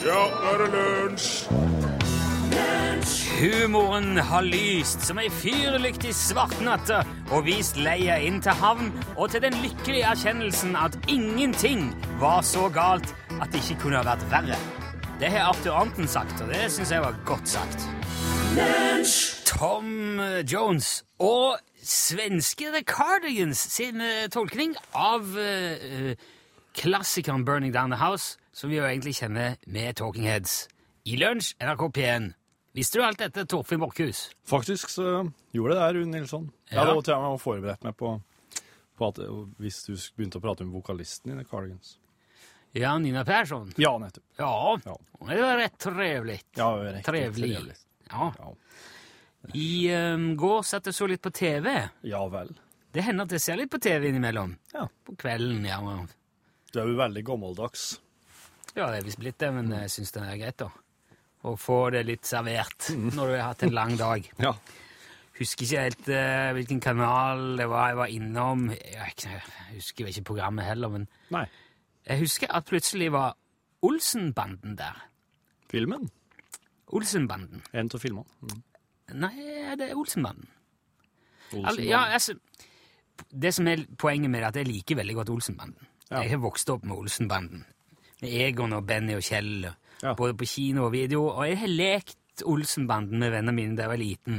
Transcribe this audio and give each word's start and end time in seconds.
Ja, 0.00 0.20
nå 0.32 0.52
er 0.54 0.62
det 0.62 0.68
lunsj! 0.72 1.26
Humoren 3.40 4.16
har 4.16 4.44
lyst 4.44 5.04
som 5.04 5.18
ei 5.20 5.26
fyrlyktig 5.32 6.14
svartnatta 6.16 7.02
og 7.32 7.44
vist 7.44 7.76
leia 7.76 8.16
inn 8.24 8.38
til 8.40 8.56
havn 8.62 8.88
og 9.14 9.30
til 9.34 9.44
den 9.44 9.58
lykkelige 9.60 10.08
erkjennelsen 10.08 10.72
at 10.80 10.96
ingenting 11.04 11.90
var 12.20 12.40
så 12.48 12.70
galt 12.72 13.12
at 13.36 13.52
det 13.52 13.60
ikke 13.60 13.78
kunne 13.84 14.00
ha 14.00 14.06
vært 14.08 14.24
verre. 14.32 14.56
Det 15.20 15.28
har 15.34 15.50
Arthur 15.52 15.76
Anton 15.82 16.08
sagt, 16.08 16.40
og 16.40 16.48
det 16.48 16.64
syns 16.72 16.96
jeg 16.96 17.04
var 17.04 17.20
godt 17.28 17.52
sagt. 17.58 17.84
Tom 19.52 20.20
Jones 20.48 21.02
og 21.20 21.60
svenske 21.84 22.72
The 22.72 22.84
Cardigans 22.88 23.68
sin 23.76 24.00
eh, 24.00 24.28
tolkning 24.32 24.76
av 24.96 25.28
uh, 25.36 26.12
klassikeren 26.72 27.44
Burning 27.44 27.74
Down 27.76 27.92
the 27.92 28.00
House, 28.00 28.39
som 28.52 28.70
vi 28.70 28.76
jo 28.80 28.84
egentlig 28.86 29.14
kjenner 29.20 29.56
med 29.66 29.96
Talking 30.00 30.26
Heads. 30.28 30.68
I 31.08 31.16
lunsj, 31.20 31.54
NRK 31.62 31.84
P1. 31.96 32.30
Visste 32.76 32.98
du 33.00 33.04
alt 33.04 33.18
dette, 33.18 33.44
Torfinn 33.50 33.80
Borchhus? 33.82 34.28
Faktisk 34.46 34.90
så 34.92 35.06
gjorde 35.54 35.74
det 35.74 35.80
det, 35.80 35.94
Rune 35.96 36.12
Nilsson. 36.18 36.50
Jeg 36.70 36.78
hadde 36.78 37.02
til 37.02 37.14
og 37.16 37.24
med 37.32 37.40
forberedt 37.42 37.86
meg 37.86 37.96
på, 37.98 38.12
på 38.98 39.08
at 39.10 39.18
hvis 39.58 39.80
du 39.88 39.94
begynte 40.16 40.38
å 40.38 40.44
prate 40.44 40.66
med 40.66 40.76
vokalisten 40.78 41.32
i 41.34 41.38
The 41.40 41.46
Cardigans. 41.50 41.96
Ja, 42.78 42.92
Nina 43.02 43.24
Persson. 43.26 43.72
Ja, 43.82 43.96
nettopp. 43.98 44.22
Ja, 44.38 44.76
Ja. 44.86 44.96
det 45.26 45.40
var 45.42 45.56
rett 45.58 45.78
trevlig. 45.82 46.38
Ja, 46.56 46.68
riktig 46.78 47.04
Trevlig. 47.08 47.54
trevlig. 47.56 47.76
Ja. 48.12 48.28
Ja. 48.38 48.52
I 49.56 49.90
um, 50.14 50.28
går 50.38 50.62
satt 50.68 50.86
jeg 50.86 50.94
så 50.94 51.08
litt 51.10 51.22
på 51.24 51.32
TV. 51.34 51.72
ja 52.06 52.20
vel. 52.30 52.52
Det 52.92 53.02
hender 53.06 53.24
at 53.26 53.32
jeg 53.34 53.40
ser 53.42 53.56
litt 53.58 53.70
på 53.70 53.78
TV 53.82 54.08
innimellom. 54.10 54.56
Ja. 54.74 54.84
På 55.06 55.14
kvelden, 55.18 55.64
ja. 55.66 55.78
Du 56.72 56.78
er 56.82 56.86
jo 56.90 56.96
veldig 56.98 57.22
gammeldags. 57.26 58.00
Ja, 58.76 58.86
det 58.90 59.00
er 59.00 59.06
visst 59.06 59.20
blitt 59.20 59.40
det, 59.42 59.50
men 59.54 59.72
jeg 59.74 59.90
syns 59.92 60.14
det 60.14 60.22
er 60.22 60.38
greit, 60.40 60.62
da. 60.62 60.70
Å 61.40 61.56
få 61.56 61.78
det 61.94 62.04
litt 62.04 62.28
servert 62.28 62.90
når 62.92 63.32
du 63.32 63.34
har 63.38 63.50
hatt 63.50 63.66
en 63.66 63.76
lang 63.76 63.96
dag. 64.00 64.30
Ja. 64.46 64.54
Husker 65.40 65.64
ikke 65.64 65.82
helt 65.86 66.08
eh, 66.12 66.50
hvilken 66.52 66.82
kanal 66.84 67.54
det 67.56 67.64
var 67.70 67.86
jeg 67.88 67.96
var 67.96 68.10
innom. 68.12 68.66
Jeg, 68.76 69.14
jeg 69.24 69.38
husker 69.78 70.10
ikke 70.10 70.26
programmet 70.34 70.66
heller, 70.68 70.92
men 70.92 71.06
Nei. 71.32 71.46
jeg 72.04 72.20
husker 72.26 72.52
at 72.52 72.66
plutselig 72.68 73.08
var 73.14 73.38
Olsenbanden 73.88 74.74
der. 74.76 74.98
Filmen? 75.72 76.10
Olsenbanden. 76.92 77.62
En 77.72 77.88
av 77.88 78.02
filmene. 78.02 78.28
Mm. 78.44 78.60
Nei, 79.22 79.34
det 79.80 79.88
er 79.88 79.96
Olsenbanden. 79.96 80.50
Al 81.64 81.80
ja, 81.82 82.04
altså, 82.12 82.36
det 83.32 83.54
som 83.54 83.66
er 83.70 83.86
poenget 83.98 84.30
med 84.30 84.42
det, 84.42 84.44
er 84.44 84.52
at 84.52 84.60
jeg 84.60 84.68
liker 84.68 85.00
veldig 85.00 85.16
godt 85.22 85.32
Olsenbanden. 85.34 85.88
Ja. 86.10 86.20
Jeg 86.20 86.34
har 86.34 86.42
vokst 86.44 86.70
opp 86.70 86.84
med 86.84 86.98
Olsenbanden. 87.00 87.64
Med 88.22 88.30
Egon 88.48 88.72
og 88.76 88.86
Benny 88.86 89.14
og 89.16 89.22
Kjell, 89.24 89.68
Ja. 90.02 90.14
både 90.14 90.34
på 90.36 90.46
kino 90.48 90.86
og 90.86 90.92
video. 90.92 91.26
Og 91.28 91.46
jeg 91.48 91.58
har 91.58 91.68
lekt 91.68 92.16
Olsenbanden 92.44 93.18
med 93.20 93.32
vennene 93.32 93.52
mine 93.54 93.76
da 93.76 93.82
jeg 93.84 93.90
var 93.92 94.00
liten. 94.00 94.38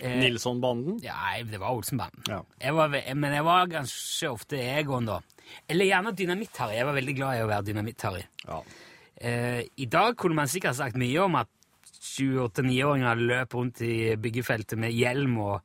Eh, 0.00 0.16
Nilsson-banden? 0.20 1.00
Ja, 1.02 1.14
nei, 1.26 1.42
det 1.42 1.58
var 1.60 1.74
Olsenbanden. 1.76 2.22
Ja. 2.28 2.42
Jeg 2.60 2.74
var, 2.74 2.88
men 3.14 3.32
jeg 3.34 3.44
var 3.44 3.66
ganske 3.66 4.30
ofte 4.30 4.56
Egon, 4.56 5.04
da. 5.06 5.18
Eller 5.68 5.84
gjerne 5.90 6.14
Dynamitt-Harry. 6.16 6.76
Jeg 6.78 6.86
var 6.86 6.94
veldig 6.94 7.16
glad 7.18 7.36
i 7.36 7.42
å 7.44 7.48
være 7.50 7.66
Dynamitt-Harry. 7.66 8.22
Ja. 8.46 8.60
Eh, 9.20 9.64
I 9.76 9.84
dag 9.86 10.16
kunne 10.16 10.34
man 10.38 10.46
sikkert 10.48 10.76
sagt 10.78 10.96
mye 10.96 11.18
om 11.24 11.34
at 11.36 11.48
28-9-åringer 12.00 13.20
løp 13.20 13.54
rundt 13.58 13.82
i 13.84 14.14
byggefeltet 14.16 14.78
med 14.80 14.92
hjelm 14.96 15.36
og 15.42 15.60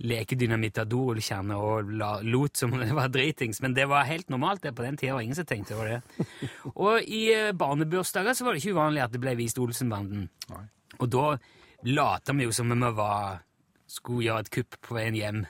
leke 0.00 0.36
dynamitt 0.40 0.78
av 0.80 0.86
dorullkjerner 0.88 1.60
og 1.60 1.90
la, 2.00 2.10
lot 2.24 2.56
som 2.56 2.72
det 2.80 2.88
var 2.96 3.10
dritings, 3.12 3.60
men 3.60 3.74
det 3.76 3.84
var 3.90 4.06
helt 4.08 4.30
normalt 4.32 4.62
det 4.64 4.72
på 4.76 4.84
den 4.86 4.96
tida, 4.96 5.14
og 5.18 5.22
ingen 5.26 5.36
som 5.36 5.44
tenkte 5.48 5.76
over 5.76 5.90
det. 5.92 6.26
Og 6.74 7.02
i 7.04 7.26
eh, 7.34 7.50
barnebursdager 7.52 8.32
så 8.36 8.46
var 8.46 8.56
det 8.56 8.62
ikke 8.62 8.72
uvanlig 8.78 9.02
at 9.04 9.12
det 9.12 9.20
ble 9.20 9.34
vist 9.38 9.60
Olsenbanden. 9.60 10.28
Nei. 10.54 10.62
Og 11.00 11.08
da 11.12 11.26
lata 11.90 12.32
vi 12.36 12.46
jo 12.48 12.52
som 12.56 12.72
om 12.72 12.84
vi 12.86 12.92
var, 12.96 13.42
skulle 13.90 14.24
gjøre 14.28 14.46
et 14.46 14.52
kupp 14.56 14.78
på 14.88 14.96
veien 14.96 15.16
hjem. 15.18 15.42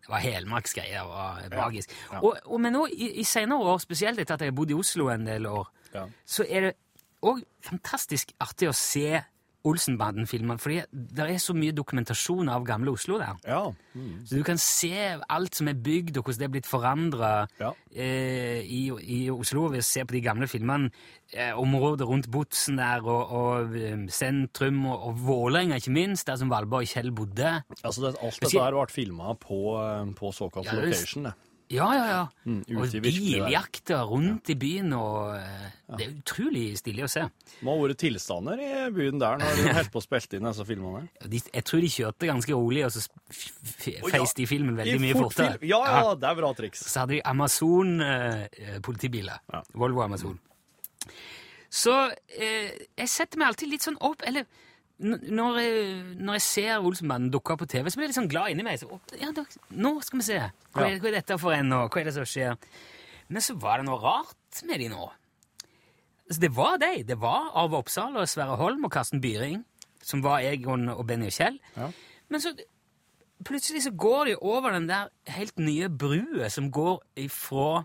Det 0.00 0.08
var 0.14 0.24
helmarksgreier. 0.24 1.10
Det 1.44 1.50
var 1.52 1.66
magisk. 1.66 1.92
Ja. 2.10 2.20
Og, 2.24 2.38
og, 2.46 2.56
men 2.64 2.72
nå 2.76 2.86
i, 2.90 3.10
i 3.20 3.24
senere 3.28 3.60
år, 3.74 3.80
spesielt 3.84 4.18
etter 4.22 4.36
at 4.38 4.44
jeg 4.46 4.52
har 4.52 4.56
bodd 4.58 4.72
i 4.72 4.78
Oslo 4.80 5.10
en 5.12 5.28
del 5.28 5.46
år, 5.50 5.68
Ja. 5.92 6.04
så 6.24 6.44
er 6.48 6.68
det 6.68 6.72
òg 7.26 7.40
fantastisk 7.66 8.30
artig 8.40 8.68
å 8.70 8.74
se 8.76 9.20
Olsenbanden-filmer, 9.68 10.56
fordi 10.60 10.80
det 10.92 11.24
er 11.26 11.38
så 11.42 11.52
mye 11.56 11.74
dokumentasjon 11.76 12.48
av 12.48 12.64
gamle 12.68 12.92
Oslo 12.96 13.18
der. 13.20 13.36
ja. 13.46 13.66
Mm. 13.90 14.20
Så 14.24 14.36
du 14.38 14.44
kan 14.46 14.56
se 14.62 14.92
alt 15.28 15.56
som 15.58 15.66
er 15.66 15.74
bygd, 15.74 16.16
og 16.20 16.24
hvordan 16.28 16.38
det 16.38 16.46
er 16.46 16.52
blitt 16.54 16.68
forandra 16.70 17.30
Ja. 17.58 17.72
eh, 17.92 18.60
i, 18.62 18.84
i 19.02 19.18
Oslo 19.30 19.64
ved 19.72 19.80
å 19.82 19.86
se 19.88 20.04
på 20.06 20.14
de 20.14 20.20
gamle 20.22 20.46
filmene. 20.46 20.92
Eh, 21.34 21.50
området 21.58 22.06
rundt 22.06 22.28
Botsen 22.30 22.76
der, 22.78 23.02
og, 23.02 23.32
og 23.34 23.74
eh, 23.76 24.06
sentrum, 24.08 24.84
og, 24.86 25.08
og 25.08 25.18
Vålerenga 25.26 25.76
ikke 25.82 25.90
minst, 25.94 26.26
der 26.30 26.38
som 26.38 26.48
Valborg 26.50 26.86
og 26.86 26.92
Kjell 26.94 27.10
bodde. 27.10 27.56
Altså, 27.82 28.06
det, 28.06 28.14
alt 28.22 28.38
dette 28.40 28.54
der 28.56 28.78
ble 28.78 28.86
filma 28.94 29.34
på, 29.42 29.60
eh, 29.82 30.06
på 30.14 30.30
såkalt 30.38 30.70
Ja, 30.70 30.78
location, 30.78 31.24
det. 31.26 31.34
Ja, 31.70 31.86
ja, 31.94 32.06
ja. 32.10 32.22
Mm, 32.50 32.64
og 32.80 32.90
biljakter 33.04 34.00
rundt 34.10 34.48
i 34.50 34.56
byen, 34.58 34.88
og 34.96 35.36
eh, 35.38 35.68
det 35.96 36.02
er 36.08 36.14
utrolig 36.18 36.64
stilig 36.80 37.04
å 37.06 37.10
se. 37.12 37.22
Må 37.62 37.76
ha 37.76 37.84
vært 37.84 38.00
tilstander 38.02 38.58
i 38.64 38.70
byen 38.96 39.20
der 39.22 39.38
når 39.38 39.54
du 39.60 39.68
holdt 39.78 39.92
på 39.94 40.02
å 40.02 40.04
spilte 40.04 40.40
inn 40.40 40.48
disse 40.48 40.66
filmene. 40.66 41.04
De, 41.30 41.38
jeg 41.54 41.64
tror 41.70 41.80
de 41.86 41.90
kjørte 41.94 42.26
ganske 42.32 42.56
rolig, 42.58 42.82
og 42.88 42.92
så 42.96 43.04
f- 43.06 43.54
f- 43.70 44.02
feis 44.10 44.34
de 44.40 44.48
filmen 44.50 44.74
veldig 44.80 44.96
I 44.98 45.02
mye 45.04 45.14
fort 45.14 45.30
fortere. 45.30 45.60
film- 45.60 45.70
Ja, 45.70 45.80
ja, 45.94 46.10
det 46.18 46.26
er 46.32 46.40
bra 46.42 46.50
triks. 46.58 46.82
Så 46.90 47.04
hadde 47.04 47.20
de 47.20 47.22
Amazon-politibiler. 47.30 49.38
Ja. 49.52 49.62
Volvo 49.74 50.02
Amazon. 50.02 50.38
Så 51.70 51.92
eh, 52.34 52.70
jeg 52.98 53.08
setter 53.08 53.38
meg 53.38 53.46
alltid 53.52 53.68
litt 53.70 53.84
sånn 53.86 53.94
opp 54.02 54.24
Eller 54.26 54.42
når 55.00 55.58
jeg, 55.60 56.00
når 56.20 56.36
jeg 56.36 56.44
ser 56.44 56.84
Olsenbanden 56.84 57.30
dukke 57.32 57.54
opp 57.54 57.62
på 57.64 57.68
TV, 57.72 57.88
så 57.88 57.98
blir 57.98 58.08
jeg 58.08 58.12
litt 58.12 58.18
sånn 58.18 58.30
glad 58.30 58.52
inni 58.52 58.66
meg. 58.66 58.80
Så, 58.80 58.98
ja, 59.20 59.30
da, 59.36 59.46
nå 59.72 59.94
skal 60.04 60.20
vi 60.20 60.26
se. 60.26 60.40
Hva 60.74 60.86
er, 60.86 60.98
hva 61.00 61.10
er 61.10 61.16
dette 61.16 61.38
for 61.40 61.56
en, 61.56 61.72
og 61.76 61.88
hva 61.88 62.02
er 62.02 62.10
det 62.10 62.16
som 62.18 62.28
skjer? 62.28 62.58
Men 63.30 63.44
så 63.44 63.56
var 63.62 63.80
det 63.80 63.88
noe 63.88 64.00
rart 64.02 64.62
med 64.68 64.82
de 64.82 64.90
nå. 64.92 65.06
Altså, 66.28 66.40
det 66.42 66.52
var 66.56 66.76
de. 66.82 66.92
Det 67.08 67.16
var 67.22 67.48
Arve 67.58 67.80
Oppsal 67.80 68.18
og 68.20 68.28
Sverre 68.30 68.58
Holm 68.60 68.84
og 68.86 68.92
Karsten 68.94 69.22
Byring, 69.24 69.62
som 70.04 70.24
var 70.24 70.44
Egon 70.46 70.90
og 70.92 71.04
Benny 71.08 71.30
og 71.30 71.34
Kjell. 71.34 71.56
Ja. 71.76 71.88
Men 72.30 72.44
så 72.44 72.52
plutselig 73.46 73.86
så 73.86 73.94
går 73.96 74.24
de 74.30 74.36
over 74.36 74.74
den 74.76 74.88
der 74.90 75.08
helt 75.32 75.58
nye 75.58 75.88
brua 75.88 76.50
som 76.52 76.68
går 76.70 77.00
ifra 77.16 77.84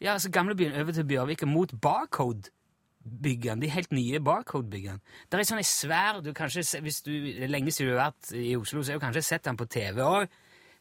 ja, 0.00 0.12
altså 0.12 0.30
gamlebyen 0.30 0.76
over 0.76 0.92
til 0.92 1.06
Bjørvika 1.08 1.46
mot 1.48 1.72
Barcode-byggene. 3.06 3.60
De 3.60 3.70
helt 3.70 3.92
nye 3.92 4.20
Barcode-byggene. 4.20 5.00
Det 5.30 5.38
er 5.38 5.44
sånne 5.44 5.62
en 5.62 5.64
svær 5.64 6.20
du 6.22 6.32
kanskje, 6.32 6.80
Hvis 6.80 7.02
du 7.02 7.12
det 7.12 7.44
er 7.44 7.48
lenge 7.48 7.70
siden 7.70 7.92
du 7.92 7.98
har 7.98 8.10
vært 8.10 8.32
i 8.34 8.56
Oslo, 8.56 8.82
så 8.82 8.92
har 8.92 8.98
du 8.98 9.04
kanskje 9.04 9.22
sett 9.22 9.44
den 9.44 9.56
på 9.56 9.66
TV 9.66 10.02
òg. 10.02 10.28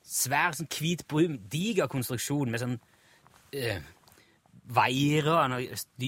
Svær, 0.04 0.54
sånn 0.54 0.70
hvit 0.70 1.08
brun, 1.08 1.40
diger 1.50 1.88
konstruksjon 1.88 2.52
med 2.52 2.60
sånn 2.60 2.80
øh, 3.56 3.82
og 4.76 5.62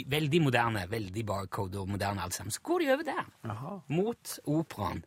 Veldig 0.08 0.42
moderne. 0.42 0.88
Veldig 0.90 1.26
Barcode 1.26 1.80
og 1.80 1.90
moderne 1.90 2.22
alt 2.22 2.34
sammen. 2.34 2.52
Så 2.52 2.62
går 2.62 2.80
de 2.80 2.94
over 2.94 3.04
der 3.04 3.26
Aha. 3.44 3.80
mot 3.88 4.40
operaen. 4.46 5.04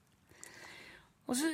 Og 1.27 1.37
så 1.37 1.47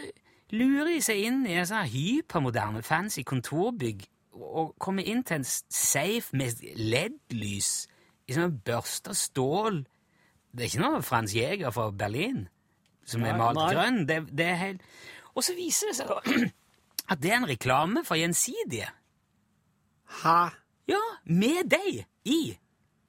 lurer 0.50 0.94
de 0.94 1.00
seg 1.02 1.24
inn 1.26 1.46
i 1.46 1.56
en 1.58 1.66
sånn 1.66 1.88
hypermoderne, 1.88 2.82
fancy 2.82 3.22
kontorbygg 3.22 4.06
og 4.36 4.74
kommer 4.78 5.04
inn 5.04 5.22
til 5.24 5.40
en 5.40 5.44
safe 5.44 6.36
med 6.36 6.60
LED-lys 6.76 7.88
sånn 8.34 8.58
børsta 8.66 9.14
stål. 9.14 9.84
Det 10.50 10.64
er 10.64 10.70
ikke 10.72 10.82
noe 10.82 11.02
Frans 11.06 11.34
Jæger 11.36 11.70
fra 11.70 11.90
Berlin 11.94 12.46
som 13.06 13.24
er 13.26 13.38
malt 13.38 13.58
nei. 13.58 13.70
grønn. 13.74 14.04
Det, 14.08 14.20
det 14.34 14.46
er 14.50 14.60
helt... 14.60 14.86
Og 15.36 15.44
så 15.44 15.54
viser 15.56 15.92
det 15.92 15.98
seg 15.98 16.10
da 16.10 16.20
at 17.12 17.22
det 17.22 17.30
er 17.32 17.38
en 17.38 17.48
reklame 17.48 18.02
for 18.06 18.18
Gjensidige. 18.18 18.88
Hæ? 20.22 20.38
Ja, 20.90 21.02
med 21.28 21.70
deg 21.70 22.02
i. 22.26 22.40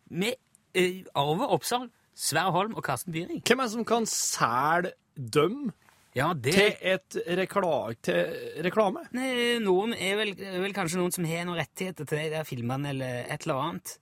Med 0.10 0.38
uh, 0.78 1.02
Arve 1.18 1.50
Oppsal, 1.56 1.90
Sverre 2.18 2.54
Holm 2.54 2.78
og 2.78 2.86
Karsten 2.86 3.14
Byring. 3.16 3.42
Hvem 3.46 3.62
er 3.62 3.70
det 3.70 3.74
som 3.74 3.86
kan 3.88 4.08
selge 4.10 4.94
dem 5.18 5.72
Ja, 6.18 6.32
det... 6.34 6.54
til, 6.54 6.74
et 6.82 7.18
rekla 7.38 7.94
til 8.06 8.62
reklame? 8.66 9.06
Nei, 9.18 9.58
Noen 9.62 9.94
er 9.94 10.18
vel, 10.18 10.34
er 10.42 10.60
vel 10.64 10.74
kanskje 10.78 11.02
noen 11.02 11.14
som 11.14 11.26
har 11.30 11.46
noen 11.46 11.60
rettigheter 11.62 12.10
til 12.10 12.22
de 12.22 12.32
der 12.34 12.48
filmene 12.48 12.94
eller 12.94 13.26
et 13.26 13.46
eller 13.46 13.62
annet. 13.68 13.98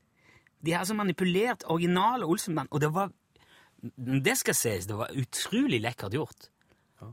De 0.65 0.73
har 0.73 0.81
altså 0.83 0.97
manipulert 0.97 1.63
originale 1.69 2.25
Olsenband, 2.25 2.71
og 2.71 2.81
det 2.81 2.91
var 2.93 3.13
Det 3.95 4.33
skal 4.39 4.55
sies, 4.57 4.87
det 4.89 4.97
var 4.97 5.11
utrolig 5.13 5.77
lekkert 5.83 6.15
gjort. 6.17 6.47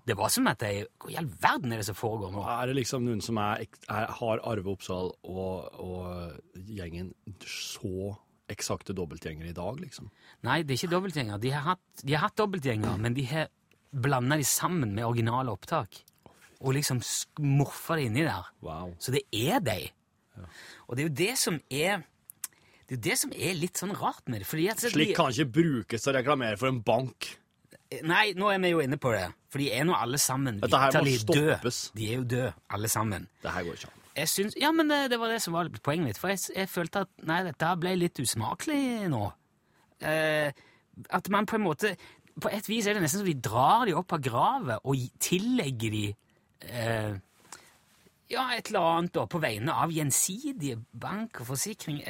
Det 0.07 0.15
var 0.17 0.31
som 0.33 0.47
at 0.49 0.63
jeg, 0.65 0.87
Hva 1.03 1.11
i 1.13 1.17
all 1.21 1.29
verden 1.43 1.73
er 1.75 1.83
det 1.83 1.89
som 1.89 1.99
foregår 1.99 2.33
nå? 2.33 2.43
Er 2.49 2.71
det 2.71 2.77
liksom 2.79 3.05
noen 3.05 3.23
som 3.25 3.39
er, 3.43 3.65
er, 3.91 4.13
har 4.19 4.43
Arve 4.49 4.73
Oppsal 4.73 5.11
og, 5.23 5.81
og 5.83 6.61
gjengen 6.71 7.13
så 7.45 8.15
eksakte 8.53 8.95
dobbeltgjengere 8.97 9.51
i 9.51 9.57
dag, 9.57 9.81
liksom? 9.81 10.11
Nei, 10.47 10.61
det 10.63 10.75
er 10.75 10.81
ikke 10.81 10.95
dobbeltgjenger. 10.95 11.41
De 11.43 11.53
har 11.55 11.67
hatt, 11.73 11.85
de 12.03 12.15
har 12.15 12.27
hatt 12.27 12.39
dobbeltgjenger, 12.39 12.97
men 13.01 13.17
de 13.17 13.27
har 13.31 13.51
blanda 13.93 14.39
de 14.41 14.47
sammen 14.49 14.95
med 14.97 15.07
originale 15.07 15.53
opptak. 15.53 16.03
Og 16.63 16.77
liksom 16.77 17.01
morfa 17.43 17.99
det 17.99 18.09
inni 18.09 18.27
der. 18.27 18.49
Wow. 18.65 18.95
Så 19.03 19.15
det 19.15 19.25
er 19.33 19.63
de. 19.65 19.81
Og 20.87 20.97
det 20.97 21.03
er 21.05 21.09
jo 21.09 21.17
det 21.23 21.33
som 21.41 21.59
er 21.69 22.05
Det 22.93 22.99
er 22.99 23.05
det 23.07 23.15
som 23.17 23.31
er 23.33 23.55
litt 23.57 23.79
sånn 23.81 23.95
rart 23.97 24.27
med 24.29 24.43
det. 24.43 24.47
fordi 24.51 24.67
at... 24.69 24.83
så 24.83 24.91
Slik 24.93 25.15
kan 25.17 25.33
ikke 25.33 25.49
brukes 25.49 26.03
til 26.05 26.13
å 26.13 26.19
reklamere 26.19 26.59
for 26.61 26.69
en 26.69 26.83
bank. 26.85 27.31
Nei, 28.05 28.35
nå 28.37 28.51
er 28.53 28.61
vi 28.61 28.73
jo 28.75 28.83
inne 28.85 28.99
på 29.01 29.15
det. 29.15 29.31
For 29.53 29.63
de 29.63 29.71
er 29.73 29.87
nå 29.89 29.97
alle 29.97 30.21
sammen 30.21 30.59
Dette 30.61 30.81
her 30.81 30.99
må 31.01 31.15
stoppes. 31.23 31.79
De 31.97 32.11
er 32.11 32.21
jo 32.21 32.27
døde, 32.29 32.51
alle 32.73 32.91
sammen. 32.93 33.25
Det 33.41 33.55
her 33.55 33.65
går 33.65 33.81
ikke 33.81 33.89
an. 33.89 34.03
Jeg 34.13 34.29
syns, 34.29 34.57
ja, 34.61 34.69
men 34.77 34.93
det, 34.93 34.99
det 35.09 35.19
var 35.23 35.33
det 35.33 35.41
som 35.41 35.57
var 35.57 35.73
poenget 35.81 36.11
mitt. 36.11 36.21
For 36.21 36.35
jeg, 36.35 36.43
jeg 36.53 36.69
følte 36.69 37.07
at 37.07 37.13
nei, 37.29 37.41
dette 37.49 37.73
ble 37.81 37.95
litt 37.97 38.21
usmakelig 38.21 39.09
nå. 39.13 39.23
Eh, 40.05 40.53
at 41.17 41.33
man 41.33 41.49
på 41.49 41.57
en 41.57 41.63
måte 41.63 41.95
På 42.43 42.51
et 42.51 42.67
vis 42.67 42.89
er 42.91 42.97
det 42.97 43.05
nesten 43.05 43.23
som 43.23 43.29
de 43.29 43.37
drar 43.39 43.85
de 43.87 43.95
opp 43.97 44.13
av 44.17 44.21
gravet 44.25 44.89
og 44.89 45.05
tillegger 45.23 45.93
de 45.95 46.07
eh, 46.67 47.13
ja, 48.33 48.47
et 48.57 48.71
eller 48.71 48.87
annet 48.97 49.13
da, 49.17 49.25
på 49.29 49.41
vegne 49.43 49.75
av 49.85 49.93
gjensidige 49.93 50.79
bank 51.05 51.43
og 51.43 51.51
forsikring. 51.53 52.01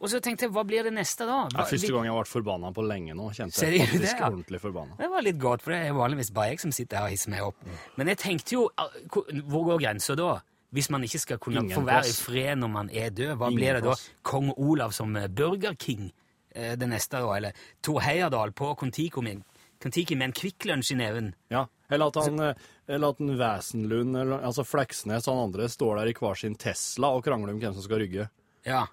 Og 0.00 0.10
så 0.10 0.20
tenkte 0.24 0.46
jeg, 0.46 0.54
hva 0.56 0.64
blir 0.68 0.86
det 0.86 0.94
neste 0.96 1.28
da? 1.28 1.42
Det 1.52 1.60
ja, 1.60 1.68
første 1.70 1.92
gang 1.92 2.08
jeg 2.08 2.14
har 2.14 2.20
vært 2.22 2.32
forbanna 2.32 2.72
på 2.76 2.84
lenge 2.86 3.16
nå. 3.18 3.28
Kjente 3.36 3.68
jeg 3.68 3.84
faktisk 3.84 4.02
det, 4.06 4.12
ja? 4.14 4.30
ordentlig 4.30 4.62
forbanna. 4.62 4.98
Det 5.00 5.10
var 5.12 5.26
litt 5.26 5.40
godt, 5.42 5.64
for 5.64 5.76
det 5.76 5.80
er 5.84 5.96
vanligvis 5.96 6.32
bare 6.36 6.54
jeg 6.54 6.62
som 6.64 6.74
sitter 6.74 7.02
her 7.02 7.10
og 7.10 7.16
hisser 7.16 7.32
meg 7.34 7.46
opp. 7.46 7.64
Men 8.00 8.12
jeg 8.12 8.22
tenkte 8.22 8.56
jo, 8.56 8.66
ah, 8.80 9.00
hvor 9.12 9.66
går 9.70 9.82
grensa 9.84 10.16
da? 10.18 10.36
Hvis 10.76 10.90
man 10.90 11.04
ikke 11.06 11.20
skal 11.22 11.38
kunne 11.40 11.62
få 11.70 11.84
være 11.86 12.08
i 12.10 12.14
fred 12.16 12.58
når 12.60 12.70
man 12.72 12.88
er 12.92 13.12
død, 13.14 13.36
hva 13.38 13.50
Ingen 13.52 13.60
blir 13.60 13.78
det 13.78 13.84
da? 13.86 13.94
Kong 14.26 14.50
Olav 14.56 14.92
som 14.96 15.14
eh, 15.16 15.28
Burger 15.28 15.76
King 15.78 16.10
eh, 16.50 16.74
det 16.76 16.88
neste 16.90 17.22
da? 17.22 17.36
Eller 17.36 17.62
Tor 17.84 18.02
Heyerdahl 18.04 18.52
på 18.52 18.72
Kon-Tiki 18.74 19.22
med 19.22 20.26
en 20.26 20.36
Kvikk 20.36 20.66
Lunsj 20.68 20.92
i 20.96 20.98
neven? 20.98 21.32
Ja. 21.54 21.66
Eller 21.90 22.10
at 22.10 22.18
han, 22.18 22.40
eh, 22.42 22.68
eller 22.88 23.14
at 23.14 23.20
en 23.22 23.34
Wesenlund, 23.38 24.16
eller 24.18 24.44
altså 24.46 24.64
Fleksnes 24.66 25.28
og 25.28 25.34
han 25.34 25.48
andre 25.48 25.68
står 25.70 26.00
der 26.00 26.10
i 26.10 26.14
hver 26.18 26.38
sin 26.40 26.56
Tesla 26.58 27.12
og 27.14 27.24
krangler 27.26 27.54
om 27.54 27.60
hvem 27.62 27.76
som 27.76 27.84
skal 27.84 28.02
rygge. 28.02 28.28
Ja. 28.66 28.86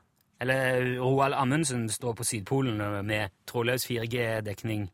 Eller 0.44 1.00
Roald 1.00 1.34
Amundsen 1.38 1.88
står 1.90 2.14
på 2.20 2.28
Sydpolen 2.28 2.82
eh, 2.82 3.00
med 3.06 3.34
trådløs 3.50 3.88
4G-dekning. 3.90 4.90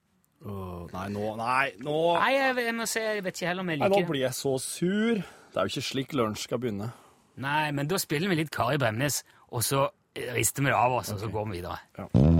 Åh, 0.46 0.88
nei, 0.94 1.08
nå 1.12 1.34
Nei, 1.36 1.66
nå 1.84 1.96
Nei, 2.16 2.30
jeg, 2.32 2.56
jeg 2.64 2.76
må 2.78 2.86
se, 2.88 3.02
jeg 3.04 3.24
vet 3.26 3.36
ikke 3.36 3.50
heller 3.50 3.66
om 3.66 3.72
jeg 3.74 3.82
Nei, 3.82 3.90
nå 3.92 3.98
liker 3.98 4.14
blir 4.14 4.24
jeg 4.24 4.38
så 4.38 4.56
sur. 4.64 5.20
Det 5.20 5.58
er 5.60 5.68
jo 5.68 5.74
ikke 5.74 5.88
slik 5.90 6.16
lunsj 6.16 6.46
skal 6.48 6.62
begynne. 6.64 6.92
Nei, 7.44 7.72
men 7.76 7.90
da 7.92 8.00
spiller 8.00 8.32
vi 8.32 8.40
litt 8.40 8.52
Kari 8.56 8.80
Bremnes, 8.80 9.24
og 9.52 9.66
så 9.68 9.88
eh, 10.16 10.32
rister 10.38 10.64
vi 10.64 10.72
det 10.72 10.80
av 10.80 11.00
oss, 11.02 11.12
og 11.16 11.24
så 11.24 11.32
går 11.34 11.50
vi 11.50 11.60
videre. 11.60 11.82
Ja. 12.00 12.39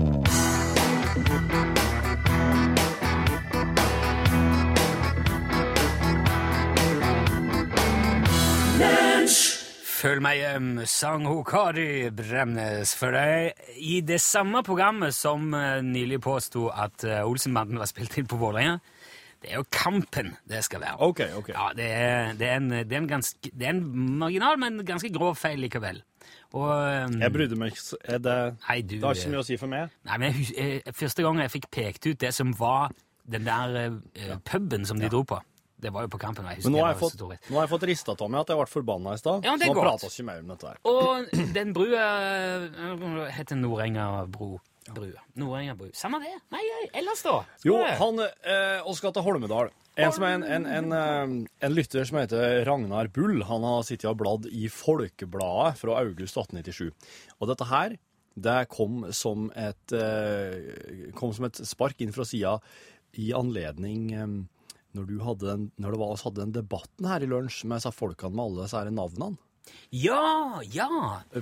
Følg 10.00 10.22
meg 10.24 10.38
hjem, 10.38 10.68
sang 10.88 11.26
hun 11.28 11.42
Kari 11.44 12.08
Bremnes 12.16 12.94
for 12.96 13.12
deg. 13.12 13.58
I 13.76 13.98
det 14.00 14.16
samme 14.24 14.62
programmet 14.64 15.12
som 15.12 15.50
eh, 15.52 15.82
nylig 15.84 16.22
påsto 16.24 16.70
at 16.72 17.04
eh, 17.04 17.20
Olsenbanden 17.20 17.76
var 17.76 17.90
spilt 17.90 18.16
inn 18.16 18.30
på 18.30 18.38
Vålerenga. 18.40 18.78
Det 19.42 19.50
er 19.50 19.58
jo 19.58 19.66
Kampen 19.68 20.30
det 20.48 20.62
skal 20.64 20.80
være. 20.86 20.96
OK, 21.04 21.20
OK. 21.36 21.50
Ja, 21.52 21.66
det 21.76 21.90
er, 21.92 22.32
det, 22.32 22.48
er 22.48 22.62
en, 22.62 22.70
det, 22.72 22.88
er 22.88 23.02
en 23.02 23.10
ganske, 23.10 23.52
det 23.52 23.68
er 23.68 23.74
en 23.74 23.84
marginal, 24.22 24.56
men 24.62 24.80
ganske 24.88 25.12
grov 25.12 25.36
feil 25.36 25.60
likevel. 25.66 26.00
Og 26.56 26.72
eh, 26.78 27.20
Jeg 27.20 27.36
brydde 27.36 27.60
meg 27.60 27.76
ikke 27.76 28.22
det, 28.24 28.40
Nei, 28.70 28.80
du 28.80 28.96
det 28.96 29.04
har 29.04 29.20
ikke 29.20 29.26
så 29.26 29.34
mye 29.36 29.44
å 29.44 29.48
si 29.50 29.60
for 29.60 29.74
meg. 29.74 30.00
Nei, 30.08 30.20
men 30.24 30.40
jeg, 30.40 30.80
eh, 30.80 30.96
Første 30.96 31.28
gang 31.28 31.44
jeg 31.44 31.56
fikk 31.58 31.68
pekt 31.76 32.08
ut 32.08 32.24
det 32.24 32.32
som 32.40 32.56
var 32.56 32.96
den 33.28 33.44
der 33.44 33.76
eh, 33.84 34.36
puben 34.48 34.88
som 34.88 34.96
de 34.96 35.12
dro 35.12 35.26
på 35.28 35.44
Det 35.80 35.92
var 35.94 36.06
jo 36.06 36.10
på 36.12 36.20
Kampen. 36.20 36.48
Jeg 36.50 36.60
husker 36.60 36.70
Men 36.70 36.76
nå 36.76 36.84
har 36.84 36.92
jeg 36.94 37.00
fått, 37.00 37.22
nå 37.22 37.56
har 37.56 37.64
jeg 37.66 37.72
fått 37.72 37.86
rista 37.90 38.14
av 38.16 38.32
meg 38.32 38.42
at 38.42 38.52
jeg 38.52 38.60
ble 38.60 38.66
forbanna 38.70 39.14
i 39.16 39.20
stad. 39.20 39.46
Ja, 39.46 39.54
så 39.56 39.70
nå 39.70 39.76
prater 39.78 40.06
vi 40.08 40.12
ikke 40.14 40.26
mer 40.28 40.42
om 40.42 40.50
dette 40.52 40.72
her. 40.72 40.80
Og 40.90 41.46
den 41.56 41.72
brua 41.76 42.08
øh, 42.44 43.22
heter 43.36 43.60
Nordenga 43.60 44.08
bro. 44.30 44.58
Brua. 44.90 45.22
Nordenga 45.38 45.76
bru. 45.78 45.90
Samme 45.96 46.20
det. 46.22 46.32
Nei, 46.52 46.62
ellers 46.96 47.22
da? 47.24 47.38
Jo, 47.64 47.78
Skal 47.78 47.94
jo, 47.94 47.96
han 48.00 48.24
eh, 48.26 48.80
og 48.84 48.96
skal 48.98 49.14
til 49.16 49.26
Holmedal. 49.26 49.72
En, 50.00 50.12
som 50.14 50.24
er 50.24 50.36
en, 50.38 50.44
en, 50.46 50.68
en, 50.70 50.92
eh, 50.96 51.32
en 51.66 51.74
lytter 51.74 52.06
som 52.08 52.20
heter 52.20 52.62
Ragnar 52.68 53.10
Bull, 53.14 53.42
han 53.46 53.66
har 53.66 53.82
sittet 53.86 54.08
og 54.12 54.20
bladd 54.22 54.46
i 54.48 54.68
Folkebladet 54.72 55.74
fra 55.80 55.98
august 56.00 56.38
1897. 56.38 57.10
Og 57.40 57.50
dette 57.50 57.68
her, 57.72 57.98
det 58.40 58.60
kom 58.72 59.02
som 59.16 59.50
et, 59.58 59.92
eh, 59.96 61.10
kom 61.18 61.34
som 61.36 61.48
et 61.50 61.60
spark 61.68 62.00
inn 62.00 62.14
fra 62.14 62.24
sida 62.28 62.56
i 63.18 63.32
anledning 63.36 64.08
eh, 64.14 64.26
når, 64.96 65.06
du 65.06 65.20
hadde 65.24 65.46
den, 65.46 65.68
når 65.78 65.94
det 65.94 66.00
var 66.02 66.16
hadde 66.24 66.42
den 66.44 66.52
debatten 66.56 67.06
her 67.06 67.22
i 67.22 67.30
lunsj 67.30 67.64
med 67.66 67.78
disse 67.80 67.92
folkene 67.94 68.34
med 68.34 68.44
alle 68.48 68.66
disse 68.66 68.90
navnene. 68.90 69.38
Ja, 69.92 70.60
ja! 70.72 70.88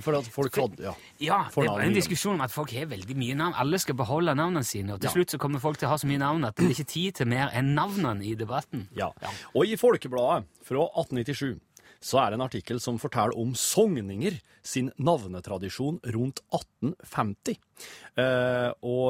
For 0.03 0.17
at 0.19 0.27
folk 0.29 0.53
hadde 0.59 0.83
Ja. 0.83 0.93
Ja, 1.23 1.37
det 1.49 1.65
var 1.65 1.81
en 1.81 1.93
diskusjon 1.95 2.35
om 2.35 2.41
at 2.45 2.51
folk 2.53 2.71
har 2.75 2.85
veldig 2.91 3.15
mye 3.17 3.37
navn. 3.37 3.55
Alle 3.57 3.79
skal 3.81 3.95
beholde 3.97 4.35
navnene 4.37 4.61
sine, 4.67 4.93
og 4.93 5.01
til 5.01 5.07
Ja. 5.09 5.13
slutt 5.13 5.31
så 5.33 5.39
kommer 5.39 5.59
folk 5.59 5.77
til 5.77 5.87
å 5.87 5.91
ha 5.91 5.97
så 5.97 6.05
mye 6.07 6.19
navn 6.19 6.45
at 6.45 6.55
det 6.55 6.65
er 6.65 6.69
ikke 6.75 6.87
tid 6.93 7.15
til 7.15 7.27
mer 7.27 7.49
enn 7.53 7.73
navnene 7.73 8.21
i 8.25 8.35
debatten. 8.35 8.87
Ja. 8.95 9.09
Og 9.55 9.65
i 9.65 9.75
Folkebladet 9.79 10.45
fra 10.63 10.85
1897 10.93 11.59
så 11.99 12.21
er 12.21 12.31
det 12.31 12.39
en 12.39 12.45
artikkel 12.45 12.79
som 12.83 12.99
forteller 13.01 13.37
om 13.39 13.51
sogninger 13.57 14.39
sin 14.65 14.91
navnetradisjon 14.97 15.99
rundt 16.15 16.41
1850. 16.55 17.59
Eh, 18.19 18.69
og, 18.87 19.07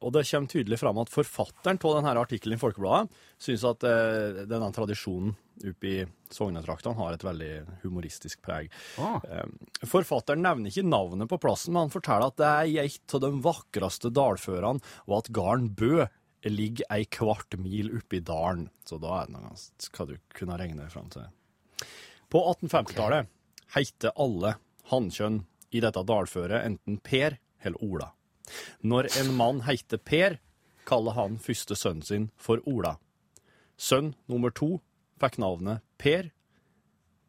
og 0.00 0.14
det 0.16 0.24
kommer 0.28 0.52
tydelig 0.52 0.80
fram 0.80 1.00
at 1.02 1.12
forfatteren 1.12 1.80
av 1.80 1.98
denne 1.98 2.14
artikkelen 2.20 2.58
i 2.58 2.60
Folkebladet 2.60 3.24
syns 3.44 3.64
at 3.68 3.84
eh, 3.88 4.44
denne 4.48 4.70
tradisjonen 4.74 5.34
oppe 5.62 5.86
i 5.86 6.04
Sognetraktene 6.34 6.98
har 6.98 7.14
et 7.14 7.24
veldig 7.24 7.52
humoristisk 7.84 8.40
preg. 8.42 8.72
Ah. 8.98 9.20
Eh, 9.22 9.86
Forfatteren 9.86 10.42
nevner 10.42 10.72
ikke 10.72 10.86
navnet 10.86 11.30
på 11.30 11.38
plassen, 11.42 11.74
men 11.74 11.86
han 11.86 11.94
forteller 11.94 12.32
at 12.32 12.40
det 12.40 12.50
er 12.50 12.88
et 12.88 13.16
av 13.16 13.22
de 13.22 13.32
vakreste 13.44 14.10
dalførene, 14.14 14.82
og 15.06 15.18
at 15.20 15.32
gården 15.34 15.70
Bø 15.78 16.06
ligger 16.44 16.88
ei 16.92 17.06
kvart 17.08 17.56
mil 17.60 17.92
oppi 17.96 18.20
dalen. 18.20 18.66
Så 18.84 18.98
da 19.00 19.20
er 19.20 19.30
det 19.30 19.36
noe, 19.38 19.54
skal 19.80 20.10
du 20.10 20.18
kunne 20.34 20.58
regne 20.60 20.90
fram 20.92 21.08
til. 21.12 21.28
På 22.34 22.54
1850-tallet 22.54 23.26
heter 23.76 24.10
alle 24.18 24.56
hannkjønn 24.90 25.36
i 25.70 25.78
dette 25.84 26.00
dalføret 26.02 26.64
enten 26.66 26.96
Per 26.98 27.36
eller 27.62 27.84
Ola. 27.86 28.08
Når 28.82 29.06
en 29.20 29.30
mann 29.38 29.60
heter 29.68 30.00
Per, 30.02 30.34
kaller 30.82 31.14
han 31.14 31.36
første 31.38 31.76
sønnen 31.78 32.02
sin 32.02 32.24
for 32.34 32.58
Ola. 32.66 32.96
Sønn 33.78 34.16
nummer 34.26 34.50
to 34.50 34.80
fikk 35.22 35.38
navnet 35.44 35.84
Per, 35.94 36.32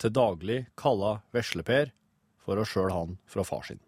til 0.01 0.15
daglig 0.17 0.57
kalla 0.73 1.19
Vesle-Per, 1.37 1.93
for 2.41 2.57
å 2.57 2.65
skjøle 2.65 2.97
han 2.97 3.13
fra 3.29 3.45
far 3.45 3.61
sin. 3.69 3.83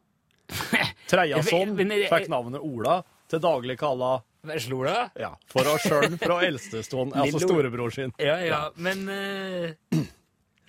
Tredje 1.09 1.41
sønn 1.49 1.73
fikk 1.81 2.29
navnet 2.29 2.61
Ola, 2.61 2.99
til 3.25 3.41
daglig 3.41 3.79
kalla 3.81 4.19
Veslola? 4.47 5.09
ja, 5.18 5.33
for 5.49 5.65
å 5.65 5.73
han 5.81 6.13
fra 6.21 6.37
eldstestående, 6.45 7.18
altså 7.25 7.42
storebror 7.42 7.89
sin. 7.97 8.13
Ja, 8.21 8.37
ja, 8.45 8.61
men 8.77 9.01
eh, 9.09 10.06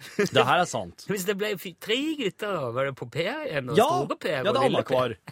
Det 0.34 0.44
her 0.46 0.60
er 0.62 0.68
sant. 0.70 1.04
hvis 1.10 1.24
det 1.26 1.34
ble 1.40 1.52
tre 1.82 1.96
gutter, 2.18 2.52
da, 2.54 2.68
var 2.74 2.84
det 2.90 2.94
på 2.98 3.08
Per 3.10 3.46
igjen? 3.48 3.70
Og 3.72 3.76
Ja, 3.80 3.86
store 3.88 4.18
Per 4.22 4.36
ja 4.36 4.42
det 4.52 4.54
er 4.54 4.68
annenhver. 4.68 5.16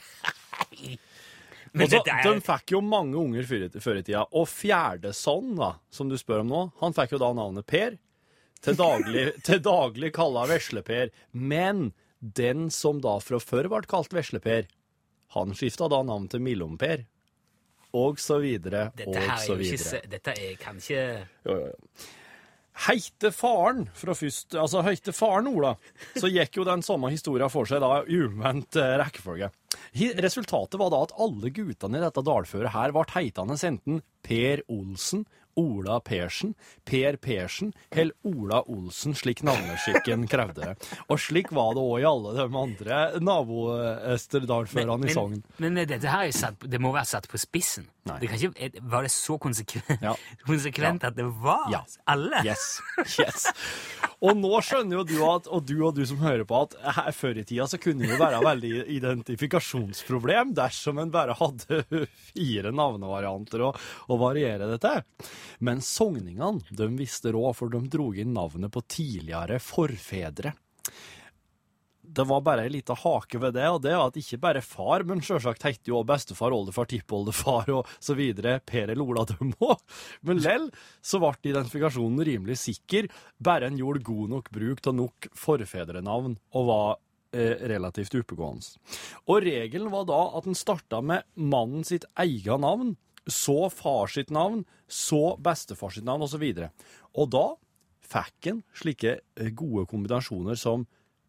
Men 1.77 1.85
Og 1.85 1.91
så, 1.93 1.99
dette 1.99 2.15
er- 2.15 2.25
De 2.33 2.41
fikk 2.41 2.73
jo 2.73 2.81
mange 2.81 3.17
unger 3.21 3.45
før 3.45 3.99
i- 3.99 4.03
tida. 4.03 4.23
Og 4.33 4.47
fjerdesønn, 4.49 5.57
da, 5.59 5.75
som 5.93 6.09
du 6.09 6.17
spør 6.17 6.41
om 6.41 6.49
nå, 6.49 6.63
han 6.81 6.95
fikk 6.97 7.13
jo 7.13 7.19
da 7.21 7.33
navnet 7.37 7.67
Per. 7.67 7.99
Til 8.65 8.75
daglig, 8.79 9.27
til 9.47 9.61
daglig 9.61 10.13
kalla 10.17 10.47
Vesle-Per. 10.49 11.11
Men 11.33 11.93
den 12.21 12.71
som 12.73 13.01
da 13.05 13.19
fra 13.21 13.39
før 13.39 13.69
ble 13.69 13.83
kalt 13.87 14.09
Vesle-Per, 14.17 14.67
han 15.37 15.53
skifta 15.53 15.89
da 15.93 16.01
navn 16.07 16.29
til 16.33 16.41
Millom-Per. 16.41 17.05
Og 17.97 18.19
så 18.19 18.39
videre, 18.41 18.91
Dette 18.97 19.09
og 19.13 19.39
så 19.41 19.55
jo 19.55 19.61
ikke 19.61 19.77
videre. 19.77 20.09
Dette 20.17 20.33
er 20.37 20.57
kanskje 20.61 21.03
Jo, 21.45 21.53
jo, 21.53 21.67
jo. 21.67 21.77
Heite 22.85 23.31
faren 23.33 23.87
fra 23.97 24.13
først, 24.17 24.53
altså 24.61 24.83
heite 24.85 25.15
faren 25.17 25.49
Ola, 25.49 25.73
så 26.13 26.29
gikk 26.29 26.59
jo 26.59 26.67
den 26.69 26.85
samme 26.85 27.09
historia 27.13 27.49
for 27.53 27.69
seg 27.69 27.81
da 27.81 28.03
i 28.05 28.19
omvendt 28.27 28.77
eh, 28.81 28.99
rekkefølge. 29.01 29.49
Resultatet 30.21 30.77
var 30.81 30.93
da 30.93 31.01
at 31.07 31.15
alle 31.25 31.53
guttene 31.57 31.97
i 31.97 32.05
dette 32.05 32.25
dalføret 32.27 32.75
her 32.75 32.93
ble 32.93 33.07
heitende 33.15 33.57
enten 33.71 34.03
Per 34.27 34.63
Olsen, 34.73 35.25
Ola 35.57 36.01
Persen, 36.05 36.55
Per 36.85 37.17
Persen 37.17 37.73
eller 37.91 38.13
Ola 38.29 38.63
Olsen, 38.69 39.15
slik 39.17 39.43
navneskikken 39.47 40.27
krevde. 40.29 40.75
Og 41.09 41.21
slik 41.23 41.49
var 41.57 41.75
det 41.77 41.85
òg 41.85 42.01
i 42.03 42.09
alle 42.09 42.35
de 42.37 42.47
andre 42.61 42.99
nabo-Østerdalførene 43.25 45.09
i 45.09 45.15
Sogn. 45.17 45.43
men 45.59 45.75
men, 45.77 45.87
dette 45.89 46.09
her 46.09 46.27
er 46.29 46.33
satt, 46.37 46.61
det 46.71 46.81
må 46.81 46.93
være 46.95 47.09
satt 47.09 47.29
på 47.29 47.39
spissen. 47.41 47.89
Det 48.07 48.29
kan 48.31 48.39
ikke, 48.39 48.81
var 48.87 49.03
det 49.03 49.11
så 49.11 49.35
konsekvent, 49.43 49.99
Ja. 50.05 50.13
konsekvent 50.47 51.05
at 51.05 51.17
det 51.17 51.25
var 51.43 51.67
Ja. 51.73 51.81
alle? 52.07 52.43
Yes. 52.47 52.81
yes. 53.19 53.47
Og 54.23 54.37
nå 54.39 54.61
skjønner 54.63 55.01
jo 55.01 55.05
du 55.05 55.17
at, 55.27 55.49
og 55.51 55.65
du 55.67 55.75
og 55.85 55.97
du 55.97 56.05
som 56.07 56.19
hører 56.23 56.45
på, 56.47 56.61
at 56.69 56.77
her 57.01 57.11
før 57.13 57.41
i 57.41 57.45
tida 57.45 57.67
så 57.67 57.81
kunne 57.83 58.07
det 58.07 58.19
være 58.21 58.39
veldig 58.45 58.87
identifikasjonsproblem 58.95 60.55
dersom 60.57 60.99
en 61.03 61.11
bare 61.11 61.35
hadde 61.37 61.83
fire 62.31 62.71
navnevarianter 62.73 63.67
å, 63.67 63.73
å 64.09 64.19
variere 64.21 64.71
det 64.71 64.79
til. 64.87 65.03
Men 65.59 65.83
sogningene, 65.85 66.65
de 66.71 66.89
visste 66.99 67.33
råd, 67.35 67.57
for 67.59 67.73
de 67.73 67.83
dro 67.93 68.13
inn 68.15 68.35
navnet 68.37 68.73
på 68.73 68.85
tidligere 68.99 69.61
forfedre. 69.63 70.55
det 72.17 72.25
var 72.25 72.41
bare 72.41 72.65
ei 72.65 72.71
lita 72.71 72.95
hake 72.97 73.39
ved 73.43 73.57
det, 73.57 73.67
og 73.69 73.81
det 73.85 73.93
var 73.93 74.11
at 74.11 74.19
ikke 74.21 74.39
bare 74.41 74.63
far, 74.65 75.05
men 75.09 75.23
sjølsagt 75.25 75.65
heter 75.67 75.91
jo 75.91 76.03
bestefar, 76.07 76.55
oldefar, 76.55 76.89
tippoldefar 76.91 77.73
og 77.75 77.91
så 77.99 78.17
videre 78.17 78.61
Per 78.65 78.93
eller 78.93 79.05
Ola 79.05 79.25
dem 79.29 79.53
òg. 79.61 79.83
Men 80.27 80.41
lell 80.45 80.69
så 81.05 81.21
ble 81.23 81.51
identifikasjonen 81.51 82.25
rimelig 82.27 82.61
sikker, 82.63 83.11
bare 83.39 83.71
en 83.71 83.81
gjorde 83.81 84.07
god 84.07 84.37
nok 84.37 84.53
bruk 84.55 84.87
av 84.87 84.97
nok 84.97 85.29
forfedrenavn 85.37 86.39
og 86.57 86.71
var 86.71 86.95
eh, 87.37 87.67
relativt 87.75 88.15
oppegående. 88.23 88.79
Og 89.27 89.43
regelen 89.45 89.91
var 89.93 90.07
da 90.09 90.21
at 90.39 90.47
en 90.49 90.59
starta 90.59 91.03
med 91.03 91.27
mannen 91.35 91.85
sitt 91.87 92.07
eget 92.23 92.63
navn, 92.63 92.95
så 93.27 93.71
far 93.73 94.07
sitt 94.13 94.31
navn, 94.31 94.65
så 94.89 95.37
bestefar 95.43 95.91
sitt 95.95 96.05
navn, 96.07 96.23
osv. 96.27 96.43
Og, 96.43 96.57
så 96.57 96.71
og 97.17 97.31
da 97.33 97.47
fikk 98.07 98.47
en 98.53 98.61
slike 98.79 99.17
eh, 99.37 99.51
gode 99.51 99.87
kombinasjoner 99.91 100.55
som 100.61 100.87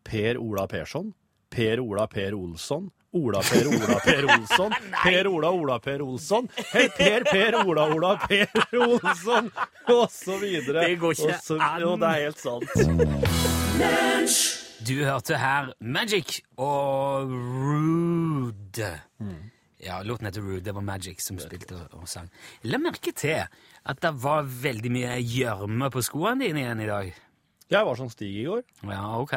Per 0.07 0.37
Ola 0.37 0.67
Persson, 0.69 1.13
Per 1.49 1.79
Ola 1.81 2.05
Per 2.11 2.33
Olsson, 2.37 2.91
Ola 3.17 3.39
Per 3.41 3.65
Ola 3.71 3.97
Per 4.03 4.25
Olsson, 4.29 4.73
Per 5.03 5.27
Ola 5.31 5.49
Ola 5.55 5.79
Per 5.79 6.01
Olsson, 6.05 6.47
Per 6.71 6.89
Per 6.97 7.23
Per 7.31 7.55
Ola 7.63 7.87
Ola 7.95 8.11
Per 8.27 8.49
Olsson, 8.77 9.49
videre. 10.43 10.85
Det 10.85 10.99
går 11.01 11.11
ikke 11.17 11.39
så- 11.41 11.57
an. 11.59 11.81
Jo, 11.81 11.95
det 11.97 12.07
er 12.07 12.21
helt 12.27 12.39
sant. 12.39 12.67
Du 14.87 14.93
hørte 15.03 15.35
her 15.41 15.73
Magic 15.81 16.41
og 16.57 17.31
Rude. 17.31 18.91
Ja, 19.87 20.01
låten 20.03 20.27
heter 20.27 20.43
Rude. 20.43 20.61
Det 20.65 20.73
var 20.75 20.83
Magic 20.83 21.21
som 21.23 21.37
spilte 21.39 21.77
og, 21.77 22.01
og 22.01 22.09
sang. 22.11 22.27
La 22.67 22.79
merke 22.81 23.13
til 23.15 23.39
at 23.87 24.01
det 24.03 24.11
var 24.19 24.43
veldig 24.47 24.91
mye 24.91 25.13
gjørme 25.23 25.87
på 25.93 26.03
skoene 26.03 26.43
dine 26.43 26.65
igjen 26.65 26.81
i 26.83 26.89
dag. 26.89 27.13
Jeg 27.71 27.87
var 27.87 27.99
sånn 27.99 28.11
Stig 28.11 28.33
i 28.41 28.45
går. 28.47 28.63
Ja, 28.87 29.03
ok. 29.21 29.35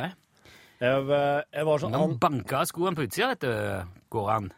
Jeg, 0.80 1.04
eh, 1.12 1.42
jeg 1.58 1.66
var 1.68 1.82
sånn 1.82 1.94
han, 1.94 2.16
banka 2.22 2.62
skoene 2.68 2.96
på 2.98 3.04
utsida, 3.06 3.32
vet 3.34 3.44
du, 3.44 3.94
går 4.14 4.30
an. 4.36 4.50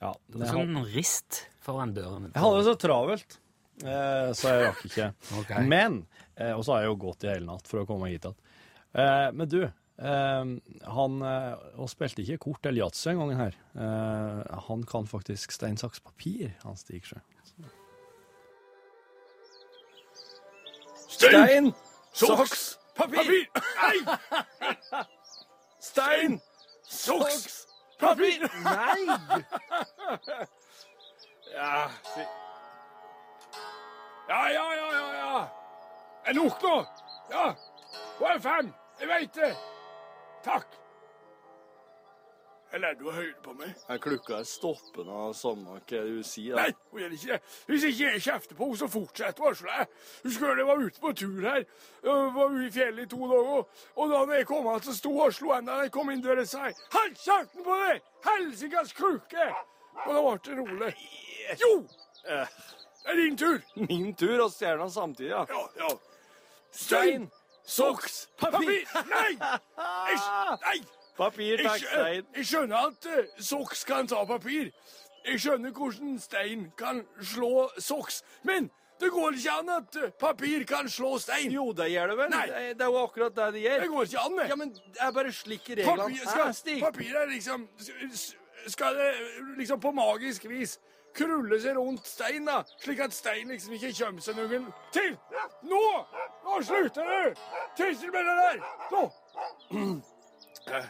ja, 0.00 0.12
Det 0.32 0.40
var 0.42 0.52
sånn 0.56 0.78
rist 0.94 1.42
foran 1.62 1.92
døren. 1.94 2.30
jeg 2.32 2.42
hadde 2.42 2.58
det 2.62 2.66
så 2.70 2.74
travelt, 2.80 3.36
eh, 3.84 4.30
så 4.38 4.48
jeg 4.54 4.64
rakk 4.70 4.82
ikke. 4.88 5.10
Ok. 5.42 5.52
Men 5.68 6.00
eh, 6.34 6.54
Og 6.56 6.64
så 6.64 6.74
har 6.76 6.82
jeg 6.86 6.90
jo 6.94 6.98
gått 7.04 7.26
i 7.26 7.30
hele 7.34 7.46
natt 7.46 7.68
for 7.70 7.82
å 7.82 7.86
komme 7.86 8.08
hit 8.10 8.24
igjen. 8.24 8.38
Eh, 8.96 9.28
men 9.36 9.50
du, 9.52 9.60
han 10.02 11.22
eh, 11.22 11.52
og 11.78 11.90
spilte 11.90 12.24
ikke 12.24 12.40
kort 12.42 12.66
eller 12.66 12.86
yatzy 12.86 13.12
en 13.12 13.20
gang 13.22 13.34
her. 13.38 13.58
Eh, 13.76 14.58
han 14.68 14.82
kan 14.88 15.06
faktisk 15.06 15.54
stein, 15.54 15.76
saks, 15.78 16.00
papir, 16.02 16.50
han 16.64 16.76
Stig 16.76 17.06
Sjø. 17.06 17.20
Stein, 21.12 21.70
saks, 22.12 22.78
papir! 22.96 23.46
Nei! 23.54 23.98
Stein, 25.82 26.40
Saks! 26.88 27.66
papir! 28.00 28.48
Nei! 28.64 29.16
Ja, 31.52 31.90
ja, 34.28 34.74
ja, 34.74 34.92
ja, 34.92 35.14
ja. 35.14 35.48
Er 36.26 36.34
nok 36.34 36.62
nå? 36.62 36.76
Ja. 37.30 37.54
Hun 38.18 38.28
er 38.30 38.40
fem. 38.40 38.72
Jeg 39.00 39.08
veit 39.08 39.34
det. 39.34 39.52
Takk. 40.44 40.78
Jeg 42.72 42.80
lærte 42.80 43.04
å 43.04 43.12
høre 43.12 43.34
på 43.44 43.52
meg? 43.52 43.72
Jeg 43.84 44.00
klukka 44.00 44.38
er 44.38 44.46
stoppende 44.48 45.12
av 45.26 45.34
samme 45.36 45.74
hva 45.76 45.98
du 46.06 46.22
sier. 46.24 46.56
Nei, 46.56 46.70
hun 46.88 47.02
gjør 47.02 47.16
ikke 47.18 47.28
det. 47.34 47.50
Hvis 47.68 47.82
ikke 47.90 48.06
jeg 48.06 48.22
kjefter 48.24 48.56
på 48.56 48.68
henne, 48.70 48.78
så 48.80 48.88
fortsetter 48.94 49.44
hun 49.44 49.68
å. 49.74 49.84
Husker 50.22 50.54
du 50.54 50.62
jeg 50.62 50.68
var 50.70 50.80
ute 50.86 51.02
på 51.02 51.12
tur 51.20 51.42
her? 51.50 51.66
Jeg 52.06 52.30
var 52.38 52.54
ute 52.54 52.64
i 52.64 52.72
fjellet 52.72 53.04
i 53.04 53.10
to 53.12 53.28
dager. 53.28 53.66
Og 53.92 54.14
da 54.14 54.22
jeg 54.38 54.48
kom 54.48 54.70
her, 54.70 54.80
så 54.86 54.96
sto 54.96 55.12
hun 55.12 55.26
og 55.26 55.36
slo 55.36 55.52
henne 55.52 55.76
jeg 55.82 55.92
kom 55.98 56.14
inn 56.14 56.24
døra 56.24 56.46
og 56.46 56.48
sa 56.48 56.70
Hold 56.96 57.20
kjeften 57.20 57.68
på 57.68 57.76
deg! 57.82 58.08
Helsikas 58.30 58.96
klukke! 58.96 59.50
Og 60.06 60.16
da 60.16 60.24
ble 60.24 60.34
det 60.48 60.58
rolig. 60.62 60.90
Jo! 61.60 61.74
Det 62.24 63.12
er 63.12 63.20
din 63.20 63.36
tur. 63.36 63.60
Min 63.84 64.14
tur, 64.16 64.46
og 64.46 64.50
stjerna 64.54 64.88
samtidig, 64.88 65.34
ja. 65.34 65.44
Ja, 65.52 65.62
ja. 65.82 65.92
Stein, 66.72 67.28
saks, 67.64 68.28
Papir! 68.40 68.82
Nei! 69.10 69.30
Jeg, 69.38 70.18
nei! 70.66 70.80
Papir, 71.16 71.60
takk, 71.60 71.82
stein. 71.84 72.26
jeg 72.36 72.46
skjønner 72.48 72.86
at 72.88 73.08
uh, 73.10 73.24
soks 73.38 73.84
kan 73.84 74.08
ta 74.08 74.22
papir. 74.24 74.70
Jeg 75.26 75.40
skjønner 75.44 75.74
hvordan 75.76 76.14
stein 76.18 76.70
kan 76.78 77.02
slå 77.20 77.68
soks. 77.78 78.22
Men 78.48 78.70
det 79.00 79.10
går 79.12 79.36
ikke 79.36 79.56
an 79.60 79.72
at 79.76 79.98
uh, 80.00 80.08
papir 80.18 80.64
kan 80.68 80.88
slå 80.90 81.18
stein. 81.20 81.52
Jo, 81.52 81.68
det 81.76 81.90
gjør 81.92 82.14
det 82.14 82.16
vel. 82.22 82.32
Nei. 82.32 82.46
Det, 82.48 82.86
er 82.86 82.88
jo 82.88 83.02
akkurat 83.02 83.36
det 83.36 83.50
det 83.58 83.66
gjør. 83.66 83.84
Det 83.84 83.90
går 83.92 84.08
ikke 84.08 84.24
an. 84.24 84.38
det. 84.40 84.46
Ja, 84.48 84.56
men 84.62 84.72
det 84.72 85.04
er 85.08 85.12
bare 85.18 85.34
slik 85.36 85.68
reglene 85.68 86.08
papir, 86.08 86.46
er, 86.46 86.56
Stig. 86.56 86.80
papir 86.80 87.20
er 87.20 87.28
liksom 87.34 87.68
Skal 88.72 88.94
det 88.96 89.12
liksom 89.58 89.80
på 89.82 89.90
magisk 89.90 90.48
vis 90.48 90.78
krulle 91.16 91.58
seg 91.60 91.76
rundt 91.76 92.06
stein, 92.06 92.46
da? 92.46 92.62
Slik 92.82 93.00
at 93.04 93.14
stein 93.16 93.52
liksom 93.52 93.76
ikke 93.76 93.92
kommer 93.98 94.24
seg 94.24 94.38
noen 94.38 94.66
til. 94.94 95.14
Nå! 95.68 95.84
Nå 96.46 96.62
slutter 96.66 97.12
du! 97.12 97.44
Tissel 97.78 98.12
med 98.14 98.28
det 98.28 98.36
der! 98.40 98.58
Nå! 98.92 99.06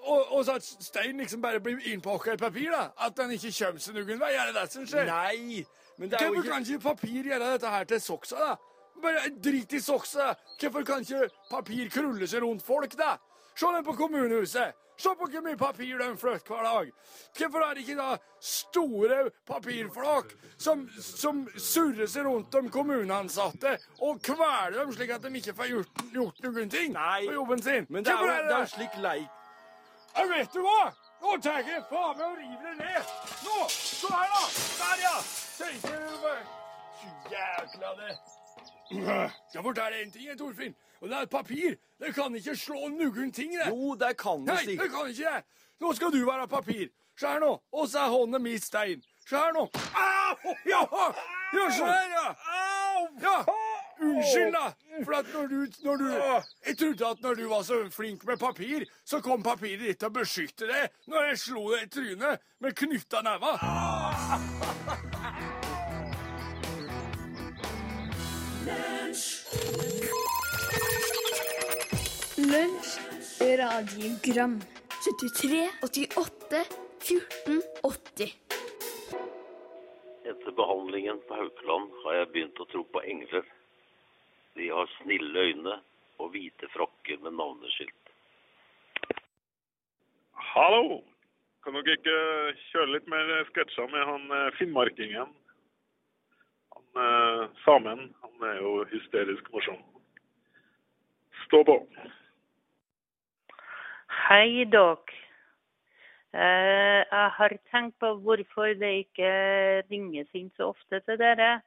Og, 0.00 0.32
og 0.32 0.44
så 0.44 0.54
at 0.56 0.64
stein 0.64 1.18
liksom 1.20 1.42
bare 1.42 1.60
blir 1.60 1.78
innpakka 1.92 2.32
i 2.32 2.36
papir, 2.40 2.70
da? 2.72 2.86
At 3.06 3.16
den 3.18 3.34
ikke 3.36 3.52
kommer 3.58 3.82
seg 3.84 3.98
noen 3.98 4.20
vei? 4.22 4.30
Er 4.32 4.48
det 4.48 4.56
det 4.56 4.72
som 4.72 4.86
skjer? 4.88 5.10
Nei, 5.10 5.64
men 6.00 6.10
det 6.10 6.16
er 6.16 6.30
jo 6.30 6.40
ikke 6.40 6.54
kan 6.54 6.64
ikke 6.64 6.80
papir 6.86 7.28
gjøre 7.28 7.50
dette 7.52 7.72
her 7.74 7.84
til 7.90 8.00
soksa, 8.00 8.38
da? 8.40 8.54
Bare 9.00 9.28
drit 9.44 9.72
i 9.76 9.80
soksa. 9.80 10.32
Hvorfor 10.60 10.86
kan 10.88 11.04
ikke 11.04 11.28
papir 11.50 11.92
krulle 11.92 12.28
seg 12.28 12.42
rundt 12.44 12.64
folk, 12.64 12.96
da? 12.98 13.18
Se 13.54 13.72
dem 13.74 13.84
på 13.84 13.96
kommunehuset. 13.98 14.76
Se 15.00 15.08
på 15.16 15.26
hvor 15.32 15.42
mye 15.44 15.56
papir 15.56 15.98
de 15.98 16.08
flytter 16.20 16.52
hver 16.52 16.66
dag. 16.66 16.90
Hvorfor 17.38 17.64
er 17.64 17.74
det 17.74 17.84
ikke 17.86 17.96
da 17.96 18.16
store 18.44 19.20
papirflak 19.48 20.34
som, 20.60 20.82
som 21.00 21.46
surrer 21.56 22.08
seg 22.10 22.28
rundt 22.28 22.52
de 22.52 22.72
kommuneansatte 22.72 23.76
og 24.04 24.20
kveler 24.24 24.76
dem 24.76 24.92
slik 24.92 25.14
at 25.16 25.24
de 25.24 25.32
ikke 25.40 25.54
får 25.56 25.70
gjort, 25.72 26.02
gjort 26.12 26.42
noen 26.44 26.72
ting 26.72 26.92
Nei, 26.92 27.22
på 27.26 27.38
jobben 27.38 27.62
sin? 27.64 27.88
Men 27.88 28.04
det 28.04 28.12
er 28.12 28.26
jo 28.26 28.48
det 28.50 28.58
er 28.58 28.72
slik 28.74 28.98
leik. 29.00 29.38
Ja, 30.10 30.26
vet 30.28 30.52
du 30.52 30.60
hva? 30.66 30.90
Nå 31.20 31.36
tar 31.44 31.60
jeg 31.64 31.84
faen 31.88 32.16
meg 32.18 32.26
og 32.26 32.36
river 32.36 32.68
det 32.68 32.76
ned. 32.80 33.14
Nå! 33.46 33.58
Se 33.72 34.10
her, 34.10 34.36
da. 34.36 34.44
Der, 34.80 35.02
ja. 35.06 35.16
Bare 36.22 36.36
Jækla 37.30 37.90
det. 38.00 38.14
Skal 39.48 39.62
fortelle 39.62 40.02
en 40.02 40.12
ting, 40.12 40.38
Torfinn. 40.38 40.74
Og 41.00 41.08
det 41.08 41.16
er 41.16 41.22
et 41.22 41.30
papir. 41.30 41.76
Det 42.00 42.14
kan 42.14 42.34
ikke 42.36 42.56
slå 42.56 42.88
noen 42.88 43.32
ting, 43.32 43.52
det. 43.56 43.68
Jo, 43.68 43.94
det 43.94 44.16
kan 44.20 44.44
du, 44.44 44.52
Nei, 44.52 44.76
det 44.76 44.90
kan 44.92 45.08
ikke 45.08 45.34
det. 45.34 45.44
Nå 45.80 45.92
skal 45.96 46.12
du 46.12 46.20
være 46.26 46.48
papir. 46.48 46.88
Her 47.20 47.40
nå. 47.40 47.52
Og 47.72 47.88
så 47.88 48.04
er 48.04 48.12
hånda 48.12 48.38
mi 48.40 48.56
stein. 48.58 49.02
Her 49.30 49.52
nå. 49.52 49.66
Au! 49.96 50.54
Ja, 50.66 50.80
ja 51.52 51.66
her, 51.68 52.08
ja. 52.14 52.26
Ja. 53.20 53.36
Unnskyld, 54.00 54.52
da. 54.52 54.72
For 55.04 55.14
at 55.18 55.26
når 55.34 55.46
du, 55.46 55.66
når 55.84 55.96
du 55.96 56.06
Jeg 56.66 56.78
trodde 56.78 57.06
at 57.06 57.22
når 57.22 57.34
du 57.34 57.48
var 57.48 57.62
så 57.62 57.74
flink 57.92 58.24
med 58.24 58.36
papir, 58.36 58.84
så 59.04 59.20
kom 59.20 59.42
papiret 59.42 59.84
ditt 59.84 60.00
til 60.00 60.08
å 60.08 60.16
beskytte 60.20 60.68
deg 60.70 60.88
når 61.08 61.30
jeg 61.30 61.42
slo 61.44 61.66
deg 61.74 61.84
i 61.84 61.92
trynet 61.96 62.48
med 62.60 62.76
knytta 62.76 63.22
never. 63.24 64.98
Lunsj, 72.50 72.98
radiogram 73.58 74.60
73, 75.06 75.70
88, 75.82 76.64
14, 77.00 77.62
80 77.82 78.32
Etter 80.24 80.52
behandlingen 80.56 81.20
på 81.28 81.34
Haukeland 81.34 81.92
har 82.02 82.16
jeg 82.16 82.30
begynt 82.32 82.62
å 82.62 82.66
tro 82.72 82.82
på 82.90 83.02
engler. 83.12 83.46
De 84.58 84.66
har 84.72 84.90
snille 84.96 85.44
øyne 85.46 85.76
og 86.18 86.32
hvite 86.34 86.66
frakker 86.74 87.22
med 87.22 87.38
navneskilt. 87.38 88.14
Hallo! 90.50 91.02
Kan 91.62 91.78
dere 91.78 91.98
ikke 92.00 92.20
kjøre 92.72 92.94
litt 92.96 93.10
mer 93.12 93.34
sketsjer 93.52 93.92
med 93.94 94.08
han 94.10 94.30
eh, 94.38 94.48
finnmarkingen? 94.58 95.36
Han 96.74 97.04
eh, 97.04 97.44
samen, 97.62 98.08
han 98.24 98.48
er 98.54 98.58
jo 98.64 98.80
hysterisk 98.96 99.52
morsom. 99.54 99.78
Stå 101.44 101.62
på. 101.68 101.78
Hei, 104.28 104.64
dere. 104.64 104.96
Eh, 106.34 107.00
jeg 107.10 107.30
har 107.36 107.52
tenkt 107.70 107.96
på 108.02 108.10
hvorfor 108.24 108.74
det 108.78 108.90
ikke 109.04 109.30
ringes 109.90 110.28
inn 110.36 110.50
så 110.56 110.70
ofte 110.74 111.00
til 111.06 111.18
dere. 111.18 111.60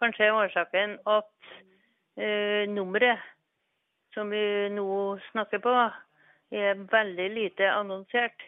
Kanskje 0.00 0.28
er 0.28 0.36
årsaken 0.36 0.94
at 1.12 1.50
eh, 2.16 2.64
nummeret 2.70 3.24
som 4.14 4.30
vi 4.30 4.44
nå 4.72 4.86
snakker 5.32 5.60
på, 5.64 5.74
er 6.54 6.86
veldig 6.92 7.28
lite 7.34 7.68
annonsert. 7.74 8.44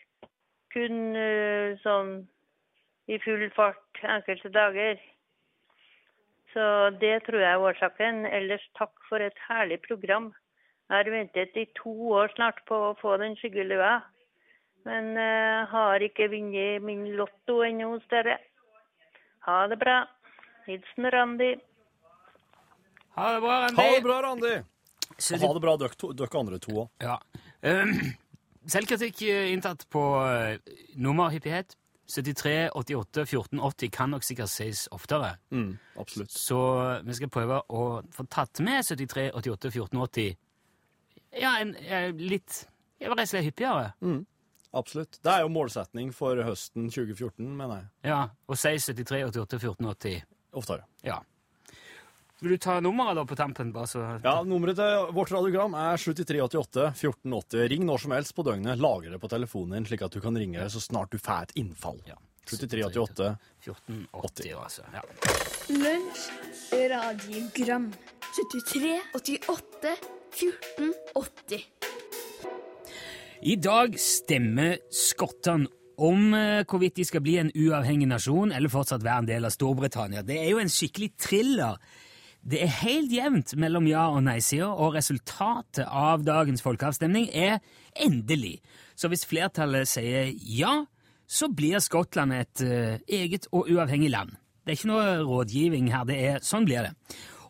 Kun 0.72 1.16
eh, 1.18 1.74
sånn 1.82 2.14
i 3.08 3.18
full 3.24 3.48
fart 3.56 4.04
enkelte 4.04 4.52
dager. 4.54 5.00
Så 6.54 6.64
det 7.00 7.16
tror 7.26 7.42
jeg 7.42 7.50
er 7.56 7.70
årsaken. 7.72 8.26
Ellers 8.30 8.64
takk 8.78 8.94
for 9.10 9.24
et 9.24 9.46
herlig 9.48 9.82
program. 9.88 10.30
Jeg 10.88 10.96
har 10.96 11.10
ventet 11.12 11.56
i 11.60 11.66
to 11.76 11.92
år 12.16 12.30
snart 12.32 12.62
på 12.68 12.76
å 12.90 12.94
få 12.96 13.18
den 13.20 13.34
skyggelua. 13.36 13.98
Men 14.88 15.10
uh, 15.20 15.68
har 15.68 16.00
ikke 16.00 16.30
vunnet 16.32 16.80
min 16.84 17.10
lotto 17.18 17.60
ennå 17.66 17.90
hos 17.92 18.06
dere. 18.08 18.38
Ha 19.44 19.66
det 19.68 19.76
bra. 19.80 19.98
Hilsen 20.68 21.10
Randi. 21.12 21.50
Ha 23.18 23.34
det 23.34 23.42
bra, 23.44 23.58
Randi. 23.66 23.82
Ha 23.82 23.90
det 23.96 24.06
bra, 24.06 24.22
Randi! 24.24 24.54
Og 25.18 25.42
Ha 25.42 25.52
det 25.52 25.62
bra, 25.64 25.76
dere 25.76 26.40
andre 26.40 26.58
to 26.62 26.74
òg. 26.84 26.88
Ja. 27.02 27.18
Um, 27.64 27.94
selvkritikk 28.70 29.22
eh, 29.26 29.52
inntatt 29.52 29.84
på 29.90 30.02
nummer, 30.22 30.58
nummerhyppighet. 30.96 31.76
73, 32.08 32.70
88, 32.72 33.26
14, 33.26 33.60
80 33.60 33.90
kan 33.92 34.14
nok 34.14 34.24
sikkert 34.24 34.48
sies 34.48 34.86
oftere. 34.96 35.34
Mm, 35.52 35.74
absolutt. 36.00 36.32
Så 36.32 36.60
vi 37.04 37.16
skal 37.18 37.28
prøve 37.28 37.58
å 37.68 37.82
få 38.14 38.24
tatt 38.32 38.62
med 38.64 38.86
73, 38.86 39.26
88, 39.36 39.72
14, 39.74 40.00
80 40.06 40.38
Ja, 41.36 41.58
en, 41.60 41.74
eh, 41.76 42.10
litt 42.12 42.66
var 43.00 43.16
rett 43.16 43.28
og 43.28 43.32
slett 43.32 43.44
hyppigere. 43.44 43.92
Absolutt. 44.76 45.18
Det 45.22 45.32
er 45.32 45.40
jo 45.44 45.48
målsetning 45.52 46.12
for 46.12 46.36
høsten 46.44 46.90
2014, 46.90 47.56
mener 47.56 47.76
jeg. 47.76 47.86
Ja, 48.10 48.28
Og 48.48 48.56
6, 48.58 48.90
73, 48.92 49.24
88, 49.30 49.58
14, 49.58 49.86
80. 49.86 50.22
Oftere. 50.58 50.84
Ja. 51.04 51.20
Vil 52.40 52.54
du 52.54 52.58
ta 52.62 52.76
nummeret 52.80 53.16
da 53.18 53.24
på 53.26 53.34
tampen? 53.36 53.72
bare 53.72 53.86
så... 53.90 54.20
Ja, 54.22 54.42
Nummeret 54.46 54.76
til 54.78 55.08
vårt 55.14 55.30
radiogram 55.34 55.74
er 55.74 55.96
7388 55.98 56.92
1480. 56.94 57.68
Ring 57.72 57.86
når 57.86 57.98
som 58.04 58.14
helst 58.14 58.34
på 58.36 58.44
døgnet. 58.46 58.78
Lager 58.78 59.10
det 59.10 59.18
på 59.20 59.30
telefonen 59.32 59.74
din, 59.80 59.88
slik 59.90 60.02
at 60.06 60.14
du 60.14 60.20
kan 60.22 60.36
ringe 60.38 60.68
så 60.70 60.80
snart 60.82 61.10
du 61.10 61.18
får 61.18 61.48
et 61.48 61.56
innfall. 61.58 61.98
Ja. 62.06 62.14
7388. 62.46 63.36
1480, 63.66 64.54
altså. 64.54 64.86
Ja. 64.94 65.02
Lunsj, 65.68 66.30
radiogram 66.94 67.90
73, 68.38 69.02
88, 70.38 70.46
14, 70.78 70.94
80 71.14 71.64
I 73.42 73.54
dag 73.58 73.94
stemmer 73.98 74.76
skottene 74.94 75.66
om 75.98 76.34
eh, 76.36 76.64
hvorvidt 76.68 76.98
de 77.00 77.06
skal 77.06 77.22
bli 77.24 77.38
en 77.40 77.50
uavhengig 77.50 78.06
nasjon 78.10 78.52
eller 78.54 78.70
fortsatt 78.70 79.02
være 79.02 79.24
en 79.24 79.30
del 79.30 79.48
av 79.48 79.54
Storbritannia. 79.54 80.22
Det 80.22 80.36
er 80.38 80.52
jo 80.52 80.60
en 80.62 80.70
skikkelig 80.70 81.10
thriller. 81.18 81.80
Det 82.38 82.60
er 82.62 82.76
helt 82.84 83.10
jevnt 83.12 83.56
mellom 83.58 83.88
ja- 83.90 84.12
og 84.14 84.22
nei-sida, 84.28 84.68
og 84.70 84.94
resultatet 84.94 85.86
av 85.86 86.22
dagens 86.26 86.62
folkeavstemning 86.62 87.26
er 87.34 87.58
endelig. 87.98 88.60
Så 88.94 89.10
hvis 89.10 89.26
flertallet 89.26 89.90
sier 89.90 90.30
ja, 90.38 90.84
så 91.26 91.50
blir 91.50 91.82
Skottland 91.82 92.36
et 92.36 92.62
eh, 92.62 93.02
eget 93.10 93.50
og 93.50 93.66
uavhengig 93.66 94.12
land. 94.14 94.38
Det 94.62 94.76
er 94.76 94.78
ikke 94.78 94.92
noe 94.92 95.18
rådgivning 95.26 95.90
her, 95.90 96.06
det 96.06 96.22
er, 96.30 96.38
sånn 96.46 96.68
blir 96.68 96.86
det. 96.86 96.94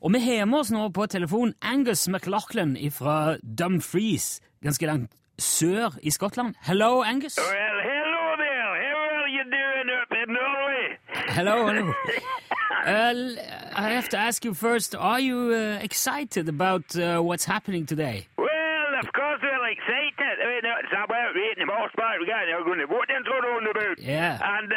Og 0.00 0.12
vi 0.14 0.18
har 0.22 0.46
med 0.46 0.60
oss 0.60 0.70
nå 0.70 0.84
på 0.94 1.06
telefon 1.10 1.54
Angus 1.62 2.06
McLaughlin 2.08 2.76
fra 2.94 3.36
Dumfries, 3.42 4.40
ganske 4.62 4.86
langt 4.86 5.12
sør 5.38 5.96
i 6.02 6.10
Skottland. 6.14 6.54
Hello, 6.62 7.02
Angus. 7.02 7.38
Well, 7.38 7.78
hello 7.82 8.24
there. 8.38 8.70
How 8.84 8.98
are 9.18 9.30
you 9.36 9.44
doing 9.50 9.88
up 9.98 10.10
in 10.20 10.28
Norway? 10.38 10.86
Hello, 11.34 11.66
hello. 11.66 11.92
Uh, 12.86 13.34
I 13.74 13.90
have 13.90 14.08
to 14.10 14.16
ask 14.16 14.44
you 14.44 14.54
first, 14.54 14.94
are 14.94 15.20
you 15.20 15.52
uh, 15.52 15.82
excited 15.82 16.48
about 16.48 16.96
uh, 16.96 17.18
what's 17.20 17.44
happening 17.44 17.84
today? 17.84 18.28
Well, 18.38 18.90
of 19.02 19.12
course 19.12 19.40
we're 19.42 19.68
excited. 19.68 20.36
I 20.40 20.46
mean, 20.46 20.64
it's 20.84 20.92
about 20.92 21.34
waiting 21.34 21.66
the 21.66 21.66
most 21.66 21.94
part 21.96 22.20
we 22.20 22.26
got. 22.26 22.46
They're 22.46 22.64
going 22.64 22.78
to 22.78 22.86
vote 22.86 23.10
on 23.10 23.64
the 23.64 23.74
boot. 23.74 23.98
Yeah. 23.98 24.38
And, 24.40 24.72
uh, 24.72 24.76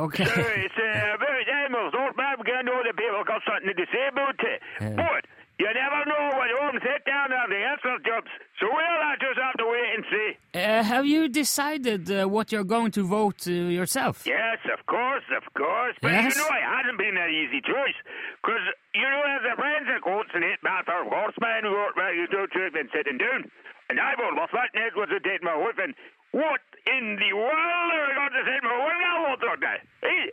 Okay. 0.00 0.24
So 0.24 0.40
it's 0.64 0.78
uh, 0.80 1.16
very 1.20 1.44
animals. 1.64 1.92
Don't 1.92 2.16
bad 2.16 2.38
we 2.38 2.44
can 2.44 2.64
know 2.64 2.80
the 2.82 2.94
people 2.96 3.22
got 3.26 3.42
something 3.44 3.74
to 3.76 3.86
say 3.92 4.04
about 4.08 4.36
it. 4.40 4.60
Yeah. 4.80 4.96
But 4.96 5.22
you 5.60 5.68
never 5.68 6.00
know 6.08 6.24
what 6.38 6.48
home 6.56 6.80
sit 6.80 7.04
down 7.04 7.28
on 7.36 7.50
the 7.52 7.60
answer 7.72 7.92
jobs. 8.08 8.32
So 8.58 8.64
we'll 8.72 9.00
uh, 9.04 9.16
just 9.20 9.36
have 9.44 9.56
to 9.60 9.66
wait 9.68 9.88
and 9.96 10.04
see. 10.08 10.28
Uh, 10.56 10.82
have 10.82 11.04
you 11.04 11.28
decided 11.28 12.10
uh, 12.10 12.24
what 12.24 12.50
you're 12.50 12.64
going 12.64 12.92
to 12.92 13.02
vote 13.04 13.44
uh, 13.46 13.50
yourself? 13.52 14.24
Yes, 14.24 14.56
of 14.72 14.80
course, 14.86 15.24
of 15.36 15.44
course. 15.52 15.96
But 16.00 16.12
Yes? 16.12 16.32
you 16.34 16.40
know, 16.40 16.48
it 16.48 16.64
hasn't 16.64 16.96
been 16.96 17.16
an 17.20 17.28
easy 17.28 17.60
choice. 17.60 17.98
Because, 18.40 18.64
you 18.94 19.04
know, 19.04 19.20
there's 19.28 19.52
a 19.52 19.56
friends 19.60 19.84
that 19.92 20.00
quotes 20.00 20.32
in 20.34 20.42
it 20.42 20.60
about 20.64 20.88
our 20.88 21.04
horseman 21.04 21.68
who 21.68 21.76
about 21.76 22.16
you 22.16 22.24
do 22.32 22.46
truth 22.48 22.72
and 22.72 22.88
sitting 22.96 23.18
down. 23.20 23.44
And 23.92 24.00
I 24.00 24.16
voted 24.16 24.40
that 24.40 24.70
net 24.72 24.96
was 24.96 25.10
to 25.12 25.20
take 25.20 25.42
my 25.42 25.56
wife 25.60 25.76
and 25.76 25.92
what 26.30 26.62
in 26.86 27.18
the 27.18 27.34
world 27.34 27.90
are 27.90 28.06
we 28.06 28.14
going 28.14 28.34
to 28.38 28.44
say 28.46 28.56
my 28.62 28.78
wife 28.78 29.00
now 29.02 29.16
vote 29.34 29.42
on 29.50 29.58
that? 29.66 29.82
Is, 30.06 30.30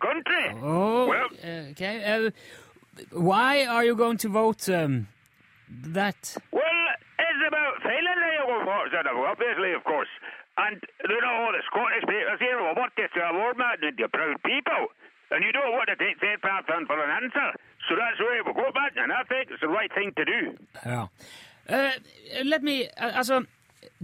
country? 0.00 0.46
Oh, 0.62 1.06
Well, 1.08 1.28
okay. 1.72 2.04
Uh, 2.04 2.30
why 3.10 3.64
are 3.64 3.84
you 3.84 3.94
going 3.96 4.18
to 4.18 4.28
vote 4.28 4.68
um, 4.68 5.08
that? 5.68 6.36
well, 6.52 6.86
it's 7.18 7.42
about 7.48 7.74
feeling 7.82 8.18
that 8.22 8.32
you 8.38 8.44
go 8.46 8.58
for, 8.64 8.90
sort 8.90 9.06
of, 9.06 9.16
obviously, 9.18 9.72
of 9.72 9.82
course. 9.84 10.08
And, 10.56 10.80
you 11.08 11.20
know, 11.20 11.34
all 11.42 11.52
the 11.52 11.62
Scottish 11.66 12.04
people 12.06 12.36
here 12.38 12.58
will 12.62 12.74
want 12.76 12.92
this 12.96 13.10
to 13.14 13.20
a 13.20 13.32
Lord 13.34 13.58
man 13.58 13.76
and 13.82 13.98
you're 13.98 14.08
proud 14.08 14.36
people. 14.44 14.86
And 15.30 15.42
you 15.42 15.50
don't 15.50 15.72
want 15.72 15.88
to 15.88 15.96
take 15.96 16.16
St. 16.20 16.40
Pathan 16.40 16.86
for 16.86 17.02
an 17.02 17.10
answer. 17.24 17.58
So 17.88 17.96
that's 17.96 18.20
where 18.20 18.44
we'll 18.44 18.54
go 18.54 18.70
back, 18.72 18.92
and 18.96 19.12
I 19.12 19.24
think 19.24 19.50
it's 19.50 19.60
the 19.60 19.68
right 19.68 19.90
thing 19.92 20.12
to 20.16 20.24
do. 20.24 20.56
Yeah. 20.86 21.06
Uh, 21.68 21.90
let 22.44 22.62
me. 22.62 22.88
Uh, 22.96 23.10
also, 23.16 23.44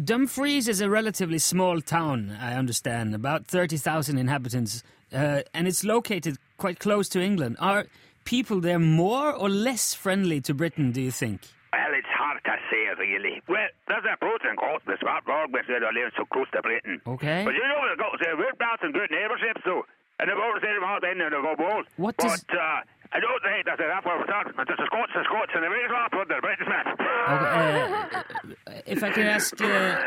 Dumfries 0.02 0.66
is 0.68 0.80
a 0.80 0.90
relatively 0.90 1.38
small 1.38 1.80
town, 1.80 2.36
I 2.40 2.54
understand, 2.54 3.14
about 3.14 3.46
30,000 3.46 4.18
inhabitants, 4.18 4.82
uh, 5.12 5.42
and 5.54 5.66
it's 5.68 5.84
located 5.84 6.38
quite 6.56 6.78
close 6.78 7.08
to 7.10 7.20
England. 7.20 7.56
Are 7.60 7.86
people 8.24 8.60
there 8.60 8.78
more 8.78 9.32
or 9.32 9.48
less 9.48 9.94
friendly 9.94 10.40
to 10.42 10.54
Britain, 10.54 10.92
do 10.92 11.00
you 11.00 11.10
think? 11.10 11.42
Well, 11.72 11.94
it's 11.94 12.08
hard 12.10 12.42
to 12.44 12.56
say, 12.70 12.86
really. 12.98 13.42
Well, 13.48 13.68
there's 13.88 14.04
a 14.04 14.16
pros 14.18 14.40
and 14.44 14.58
cons 14.58 14.82
to 14.86 14.96
Scott 15.00 15.22
Rock 15.26 15.50
with 15.52 15.68
it 15.68 15.82
live 15.82 16.12
so 16.16 16.24
close 16.26 16.46
to 16.52 16.62
Britain. 16.62 17.00
Okay. 17.06 17.42
But 17.44 17.54
you 17.54 17.62
know, 17.62 17.80
we've 17.88 17.98
got 17.98 18.10
to 18.10 18.18
say, 18.22 18.30
we're 18.36 18.50
about 18.50 18.80
some 18.82 18.92
good 18.92 19.10
neighbourship, 19.10 19.62
so. 19.64 19.86
And 20.18 20.28
they've 20.28 20.36
always 20.36 20.60
said 20.60 20.76
about 20.76 21.00
then 21.00 21.20
and 21.20 21.30
go 21.30 21.54
bold. 21.56 21.86
What 21.96 22.16
but, 22.18 22.44
uh, 22.52 22.84
I 23.12 23.18
don't 23.18 23.42
think 23.42 23.64
that's 23.64 23.80
enough 23.80 24.04
for 24.04 24.22
starting. 24.24 24.52
It's 24.58 24.68
the 24.68 24.86
Scots 24.86 25.12
and 25.14 25.24
Scots 25.24 25.52
and 25.54 25.64
the 25.64 25.70
last 25.90 26.12
one, 26.12 26.28
the 26.28 26.34
Britishmen. 26.44 26.84
Okay, 27.30 28.44
uh, 28.66 28.82
if 28.86 29.02
I 29.02 29.10
can 29.10 29.26
ask, 29.26 29.60
uh, 29.60 29.98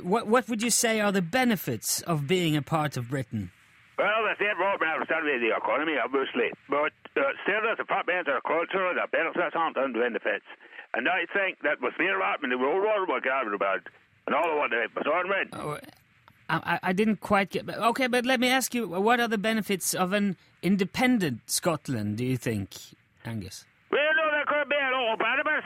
what, 0.00 0.26
what 0.26 0.48
would 0.48 0.62
you 0.62 0.70
say 0.70 1.00
are 1.00 1.12
the 1.12 1.22
benefits 1.22 2.00
of 2.02 2.26
being 2.26 2.56
a 2.56 2.62
part 2.62 2.96
of 2.96 3.10
Britain? 3.10 3.50
Well, 3.98 4.28
the 4.28 4.36
same 4.38 4.56
problem 4.56 4.88
have 4.88 5.04
started 5.06 5.32
with 5.32 5.40
the 5.40 5.56
economy, 5.56 5.94
obviously. 6.02 6.52
But 6.68 6.92
uh, 7.16 7.32
still, 7.42 7.62
there's 7.64 7.80
a 7.80 7.84
part 7.84 8.06
the 8.26 8.40
culture, 8.46 8.92
the 8.92 9.08
benefits 9.10 9.56
aren't 9.56 9.76
under 9.76 10.00
benefits. 10.00 10.44
And 10.94 11.08
I 11.08 11.24
think 11.32 11.60
that 11.62 11.80
with 11.80 11.94
fear 11.94 12.20
of 12.20 12.44
in 12.44 12.50
the 12.50 12.58
World 12.58 12.82
War, 12.84 13.06
what 13.06 13.24
got 13.24 13.46
about, 13.52 13.80
and 14.26 14.34
all 14.36 14.52
of 14.52 14.58
what 14.58 14.70
they 14.70 14.84
was 14.94 15.06
on 15.06 15.28
I, 16.48 16.56
I- 16.76 16.80
I 16.90 16.92
didn't 16.92 17.20
quite 17.20 17.50
get. 17.50 17.68
Okay, 17.68 18.06
but 18.06 18.24
let 18.26 18.38
me 18.40 18.48
ask 18.48 18.74
you: 18.74 18.86
What 18.88 19.18
are 19.20 19.28
the 19.28 19.38
benefits 19.38 19.94
of 19.94 20.12
an 20.12 20.36
independent 20.62 21.50
Scotland? 21.50 22.18
Do 22.18 22.24
you 22.24 22.36
think, 22.36 22.70
Angus? 23.24 23.64
Well, 23.90 24.00
no, 24.16 24.30
there 24.30 24.44
could 24.46 24.68
be 24.68 24.76
a 24.76 24.90
lot 24.96 25.18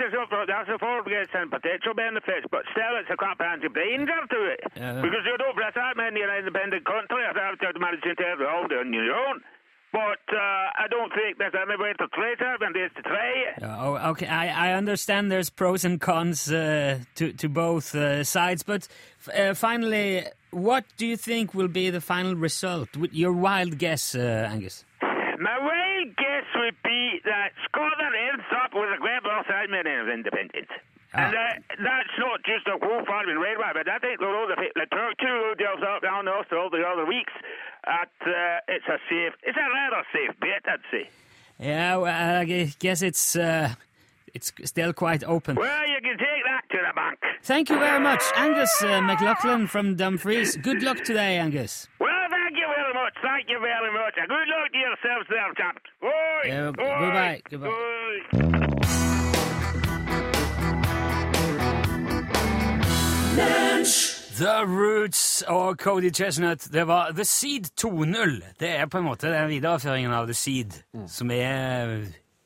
benefits. 0.09 0.49
That's 0.49 0.71
a 0.73 0.79
forget 0.81 1.29
and 1.37 1.51
potential 1.53 1.93
benefits, 1.93 2.47
but 2.51 2.65
still, 2.73 2.97
it's 2.97 3.13
a 3.13 3.17
comprehensive 3.21 3.75
danger 3.77 4.21
to 4.25 4.41
it. 4.57 4.61
Yeah. 4.73 5.05
Because 5.05 5.25
you 5.29 5.37
don't 5.37 5.57
press 5.57 5.77
that 5.77 5.97
many 5.97 6.25
in 6.25 6.29
an 6.29 6.41
independent 6.41 6.85
country. 6.89 7.21
You 7.21 7.37
have 7.37 7.59
to 7.61 7.69
take 7.69 8.17
it 8.17 8.49
all 8.49 8.65
on 8.65 8.93
your 8.93 9.13
own. 9.13 9.45
But 9.93 10.23
uh, 10.33 10.39
I 10.39 10.87
don't 10.89 11.13
think 11.13 11.39
there's 11.39 11.55
any 11.55 11.77
way 11.77 11.93
to 11.99 12.07
try 12.15 12.33
it, 12.39 12.63
and 12.63 12.75
there's 12.75 12.93
to 12.95 13.03
try 13.03 13.33
it. 13.51 13.63
Oh, 13.63 14.11
okay. 14.11 14.27
I, 14.27 14.71
I 14.71 14.73
understand 14.75 15.33
there's 15.33 15.51
pros 15.51 15.85
and 15.85 16.01
cons 16.01 16.51
uh, 16.51 17.01
to 17.17 17.33
to 17.33 17.49
both 17.49 17.95
uh, 17.95 18.23
sides, 18.23 18.63
but 18.63 18.87
uh, 19.35 19.53
finally, 19.55 20.27
what 20.53 20.85
do 20.97 21.07
you 21.07 21.17
think 21.17 21.55
will 21.55 21.69
be 21.69 21.91
the 21.91 22.01
final 22.01 22.37
result? 22.37 22.97
With 22.97 23.13
your 23.15 23.33
wild 23.33 23.79
guess, 23.79 24.15
uh, 24.15 24.49
Angus. 24.53 24.85
My 25.03 25.59
wild 25.59 26.17
guess 26.17 26.47
would 26.55 26.77
be 26.85 27.19
that 27.25 27.51
Scotland 27.65 28.15
ends 28.31 28.45
up 28.63 28.71
with 28.73 28.91
a 28.95 28.99
great 29.01 29.20
independence. 30.11 30.71
And 31.13 31.35
uh, 31.35 31.39
that's 31.83 32.15
not 32.19 32.39
just 32.45 32.69
a 32.69 32.79
whole 32.79 33.05
farming 33.05 33.37
railway, 33.37 33.71
but 33.75 33.89
I 33.91 33.99
think 33.99 34.21
the 34.21 34.27
road 34.27 34.51
the 34.51 34.87
Turkey 34.87 35.27
road 35.27 35.59
deals 35.59 35.83
up 35.83 36.03
down 36.03 36.25
the 36.27 36.31
all 36.33 36.71
the 36.71 36.85
other 36.87 37.05
weeks. 37.05 37.33
At 37.87 38.13
uh, 38.27 38.61
it's 38.69 38.87
a 38.87 38.99
safe, 39.09 39.35
it's 39.43 39.59
a 39.59 39.69
rather 39.75 40.05
safe 40.13 40.39
bet, 40.39 40.63
I'd 40.67 40.81
say. 40.91 41.11
Yeah, 41.59 41.97
well, 41.97 42.41
I 42.41 42.45
guess 42.79 43.03
it's 43.03 43.35
uh, 43.35 43.75
it's 44.35 44.53
still 44.65 44.93
quite 44.93 45.25
open. 45.25 45.57
Well, 45.57 45.89
you 45.89 45.99
can 46.01 46.17
take 46.17 46.45
that 46.47 46.63
to 46.71 46.79
the 46.87 46.95
bank. 46.95 47.19
Thank 47.43 47.71
you 47.71 47.79
very 47.79 48.01
much, 48.01 48.23
Angus 48.37 48.83
uh, 48.83 49.01
McLaughlin 49.01 49.67
from 49.67 49.97
Dumfries. 49.97 50.57
Good 50.59 50.83
luck 50.85 50.99
today, 51.03 51.39
Angus. 51.39 51.89
Well, 51.99 52.09
thank 52.31 52.57
you 52.57 52.67
very 52.77 52.95
much. 52.95 53.15
Thank 53.21 53.49
you 53.49 53.59
very 53.59 53.93
much. 53.93 54.15
And 54.17 54.29
good 54.29 54.49
luck 54.49 54.71
to 54.73 54.79
yourselves 54.79 55.27
there, 55.29 55.55
champ. 55.55 55.79
Bye. 56.01 56.11
Yeah, 56.47 56.71
Bye. 56.71 57.43
goodbye, 57.51 57.71
goodbye. 58.31 58.89
Bye. 58.89 59.07
The 63.31 64.65
Roots 64.67 65.43
og 65.49 65.77
Cody 65.79 66.11
Chestnut. 66.15 66.65
Det 66.73 66.83
var 66.89 67.13
The 67.15 67.25
Seed 67.25 67.69
2.0. 67.79 68.41
Det 68.59 68.71
er 68.71 68.87
på 68.91 68.99
en 68.99 69.05
måte 69.07 69.31
den 69.31 69.49
videreføringen 69.53 70.13
av 70.17 70.27
The 70.27 70.35
Seed, 70.35 70.79
som 71.09 71.31
er 71.31 71.93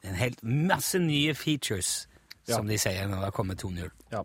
En 0.04 0.18
helt 0.20 0.42
masse 0.44 0.98
nye 1.00 1.32
features, 1.34 2.08
Ja. 2.46 2.56
som 2.58 2.66
de 2.68 2.76
sier 2.78 3.06
når 3.08 3.22
det 3.24 3.32
kommer 3.32 3.54
2.0. 3.54 3.88
Ja. 4.12 4.20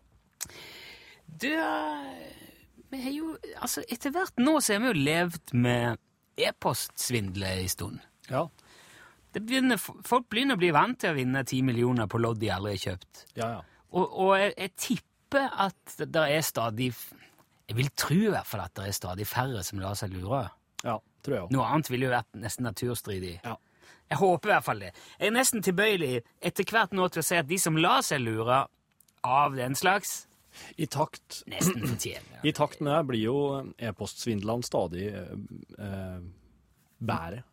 Du, 1.41 1.48
eh, 1.48 2.34
vi 2.91 3.02
har 3.02 3.12
jo 3.12 3.38
Altså, 3.62 3.84
etter 3.89 4.12
hvert 4.12 4.34
nå 4.38 4.60
så 4.60 4.74
har 4.74 4.80
vi 4.80 4.88
jo 4.88 5.06
levd 5.06 5.54
med 5.54 5.98
e-postsvindler 6.38 7.62
en 7.62 7.69
stund. 7.69 8.00
Ja. 8.30 8.43
Det 9.34 9.45
begynner, 9.45 9.78
folk 9.80 10.28
begynner 10.30 10.56
å 10.56 10.60
bli 10.60 10.72
vant 10.72 11.00
til 11.00 11.12
å 11.12 11.15
vinne 11.15 11.45
10 11.45 11.62
millioner 11.63 12.08
på 12.08 12.19
lodd 12.19 12.39
de 12.41 12.50
aldri 12.52 12.72
har 12.76 12.84
kjøpt. 12.98 13.26
Ja, 13.36 13.48
ja. 13.50 13.62
Og, 13.91 14.19
og 14.19 14.38
jeg, 14.39 14.54
jeg 14.58 14.72
tipper 14.76 15.09
at 15.38 15.96
det 16.00 16.24
er 16.26 16.42
stadig 16.42 16.89
Jeg 17.70 17.78
vil 17.78 17.89
tro 17.96 18.15
i 18.18 18.32
hvert 18.34 18.48
fall 18.50 18.63
at 18.63 18.74
det 18.76 18.88
er 18.88 18.96
stadig 18.98 19.28
færre 19.30 19.62
som 19.63 19.80
lar 19.80 19.94
seg 19.94 20.13
lure. 20.15 20.48
Ja, 20.82 20.98
tror 21.22 21.36
jeg 21.36 21.44
også. 21.44 21.54
Noe 21.54 21.68
annet 21.70 21.89
ville 21.92 22.08
jo 22.08 22.13
vært 22.15 22.39
nesten 22.39 22.65
naturstridig. 22.65 23.36
Ja. 23.44 23.58
Jeg 24.10 24.18
håper 24.18 24.50
i 24.50 24.54
hvert 24.56 24.65
fall 24.65 24.82
det. 24.82 24.89
Jeg 25.20 25.30
er 25.30 25.36
nesten 25.36 25.62
tilbøyelig 25.62 26.15
etter 26.42 26.65
hvert 26.65 26.96
nå 26.98 27.06
til 27.13 27.22
å 27.22 27.28
si 27.28 27.38
at 27.38 27.50
de 27.50 27.60
som 27.62 27.78
lar 27.78 28.02
seg 28.06 28.24
lure 28.26 28.63
av 29.28 29.56
den 29.58 29.78
slags, 29.78 30.26
I 30.82 30.88
takt, 30.89 31.44
I 31.46 32.52
takt 32.58 32.80
med 32.82 32.89
det 32.89 33.04
blir 33.06 33.22
jo 33.22 33.36
e-postsvindlene 33.78 34.65
stadig 34.65 35.06
eh, 35.13 35.36
eh, 35.78 36.18
bedre. 37.00 37.44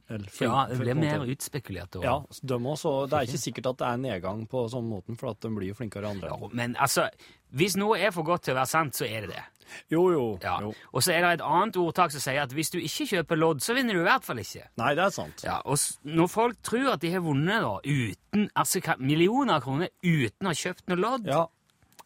Ja, 0.41 0.67
det 0.71 0.79
blir 0.79 0.95
mer 0.99 1.25
utspekulert. 1.27 1.99
Ja, 2.03 2.19
de 2.43 2.59
også, 2.59 2.95
det 3.11 3.19
er 3.19 3.27
ikke 3.29 3.43
sikkert 3.43 3.73
at 3.73 3.81
det 3.83 3.89
er 3.89 4.01
nedgang 4.03 4.45
på 4.51 4.67
sånn 4.71 4.87
måten, 4.91 5.19
for 5.19 5.33
at 5.33 5.41
de 5.43 5.51
blir 5.55 5.73
jo 5.73 5.79
flinkere 5.79 6.11
andre. 6.11 6.31
Ja, 6.31 6.51
Men 6.53 6.77
altså, 6.79 7.09
hvis 7.57 7.77
noe 7.79 7.99
er 7.99 8.15
for 8.15 8.27
godt 8.27 8.47
til 8.47 8.55
å 8.55 8.61
være 8.61 8.71
sant, 8.71 8.99
så 8.99 9.07
er 9.09 9.27
det 9.27 9.35
det. 9.35 9.45
Jo, 9.91 10.05
jo. 10.13 10.25
Ja. 10.43 10.61
jo. 10.63 10.71
Og 10.95 11.03
så 11.03 11.13
er 11.17 11.25
det 11.25 11.33
et 11.39 11.45
annet 11.47 11.79
ordtak 11.81 12.13
som 12.15 12.23
sier 12.23 12.45
at 12.45 12.53
hvis 12.55 12.71
du 12.71 12.79
ikke 12.79 13.09
kjøper 13.11 13.41
lodd, 13.41 13.65
så 13.65 13.75
vinner 13.75 13.97
du 13.99 14.03
i 14.03 14.07
hvert 14.07 14.27
fall 14.27 14.39
ikke. 14.43 14.69
Nei, 14.79 14.93
det 14.99 15.05
er 15.09 15.15
sant. 15.15 15.43
Ja, 15.47 15.59
og 15.67 15.81
når 16.07 16.31
folk 16.31 16.61
tror 16.67 16.93
at 16.95 17.03
de 17.03 17.11
har 17.15 17.25
vunnet 17.25 17.65
da, 17.65 17.75
uten, 17.83 18.47
altså 18.55 18.83
millioner 19.03 19.59
av 19.59 19.67
kroner 19.67 19.91
uten 20.07 20.47
å 20.47 20.53
ha 20.55 20.61
kjøpt 20.63 20.87
noe 20.93 21.03
lodd, 21.03 21.27
Ja, 21.31 21.43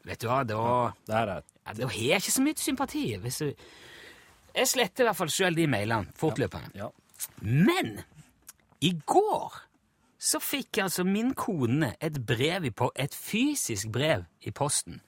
vet 0.08 0.22
du 0.24 0.30
hva, 0.30 0.40
da, 0.48 0.64
det 1.04 1.22
det. 1.28 1.38
ja, 1.66 1.76
da 1.82 1.90
har 1.92 2.00
jeg 2.00 2.24
ikke 2.24 2.36
så 2.38 2.46
mye 2.46 2.64
sympati. 2.64 3.04
Hvis 3.20 3.42
du, 3.44 3.52
jeg 4.56 4.72
sletter 4.72 5.04
i 5.04 5.10
hvert 5.10 5.20
fall 5.20 5.32
selv 5.34 5.60
de 5.60 5.68
mailene 5.70 6.16
fortløpende. 6.18 6.72
Ja. 6.80 6.88
Men 7.40 8.00
i 8.80 8.94
går 9.06 9.58
så 10.20 10.40
fikk 10.40 10.78
altså 10.84 11.04
min 11.04 11.34
kone 11.34 11.94
et 12.00 12.18
brev 12.26 12.66
et 12.96 13.14
fysisk 13.16 13.88
brev 13.92 14.24
i 14.42 14.50
posten. 14.50 15.00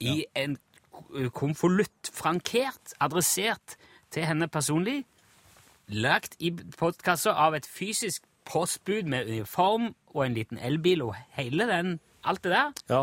I 0.00 0.24
en 0.36 0.56
k- 0.92 1.28
konvolutt, 1.34 2.10
frankert, 2.12 2.94
adressert 3.00 3.76
til 4.10 4.26
henne 4.26 4.48
personlig. 4.48 5.04
Lagt 5.88 6.34
i 6.42 6.50
postkassa 6.78 7.30
av 7.30 7.54
et 7.54 7.66
fysisk 7.66 8.22
postbud 8.46 9.06
med 9.06 9.28
uniform 9.30 9.92
og 10.14 10.26
en 10.26 10.34
liten 10.34 10.58
elbil 10.58 11.02
og 11.02 11.14
hele 11.38 11.66
den, 11.70 12.00
alt 12.24 12.42
det 12.44 12.52
der. 12.52 12.72
Ja. 12.90 13.02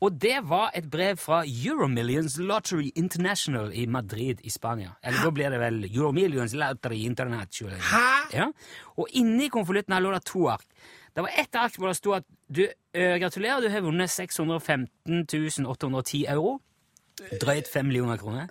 Og 0.00 0.14
det 0.20 0.38
var 0.48 0.70
et 0.74 0.86
brev 0.90 1.18
fra 1.20 1.42
Euromillions 1.44 2.38
Lottery 2.38 2.88
International 2.96 3.72
i 3.76 3.86
Madrid 3.86 4.40
i 4.44 4.50
Spania. 4.50 4.94
Eller 5.04 5.20
da 5.24 5.30
blir 5.30 5.52
det 5.52 5.58
vel 5.60 5.82
Euromillions 5.90 6.54
Lottery 6.56 7.02
International. 7.04 7.76
Hæ?! 7.76 8.06
Ja. 8.32 8.46
Og 8.96 9.08
inni 9.12 9.50
konvolutten 9.52 10.02
lå 10.02 10.14
det 10.14 10.22
to 10.24 10.46
ark. 10.48 10.64
Det 11.16 11.22
var 11.26 11.36
ett 11.42 11.54
ark 11.54 11.76
hvor 11.76 11.90
det 11.90 11.96
sto 11.98 12.14
at 12.16 12.24
du, 12.48 12.62
øh, 12.94 13.20
gratulerer, 13.20 13.60
du 13.60 13.68
har 13.68 13.80
vunnet 13.80 14.10
615 14.10 15.66
810 15.66 16.24
euro. 16.28 16.60
Drøyt 17.40 17.68
5 17.72 17.84
millioner 17.84 18.16
kroner. 18.16 18.46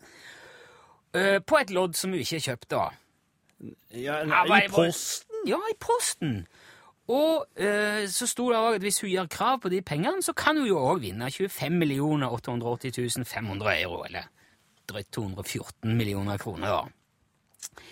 Øh, 1.13 1.41
på 1.47 1.57
et 1.57 1.71
lodd 1.71 1.93
som 1.93 2.11
du 2.11 2.17
ikke 2.17 2.39
kjøpte. 2.39 2.75
ja 3.91 4.21
Ja, 4.25 4.55
I 4.55 4.67
posten? 4.69 5.47
Ja, 5.47 5.57
i 5.71 5.75
posten. 5.79 6.47
Og 7.09 7.47
eh, 7.57 8.05
så 8.11 8.27
sto 8.29 8.49
det 8.51 8.59
òg 8.59 8.77
at 8.77 8.85
hvis 8.85 9.01
hun 9.01 9.09
gjør 9.09 9.29
krav 9.33 9.59
på 9.63 9.71
de 9.73 9.81
pengene, 9.81 10.21
så 10.21 10.33
kan 10.37 10.59
hun 10.59 10.67
jo 10.69 10.77
òg 10.77 11.01
vinne 11.01 11.29
25 11.33 12.27
880 12.29 13.25
500 13.25 13.81
euro, 13.81 14.03
eller 14.05 14.29
drøyt 14.89 15.09
214 15.11 15.97
millioner 15.97 16.37
kroner. 16.37 16.67
da. 16.67 16.83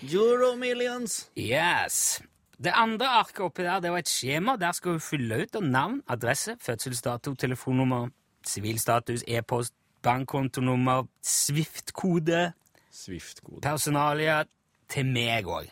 Euromillions. 0.03 1.29
Yes. 1.37 2.21
Det 2.57 2.73
andre 2.73 3.07
arket 3.07 3.39
oppi 3.45 3.63
der, 3.63 3.79
det 3.79 3.91
var 3.91 3.97
et 3.97 4.09
skjema. 4.09 4.55
Der 4.57 4.71
skal 4.71 4.91
hun 4.97 4.99
fylle 5.01 5.41
ut 5.43 5.57
navn, 5.61 6.01
adresse, 6.07 6.55
fødselsdato, 6.61 7.33
telefonnummer, 7.33 8.09
sivilstatus, 8.45 9.23
e-post, 9.27 9.73
bankkontonummer, 10.01 11.07
Swift-kode, 11.23 12.51
Swift-kode. 12.91 13.61
personalia 13.61 14.43
til 14.89 15.05
meg 15.05 15.45
òg. 15.45 15.69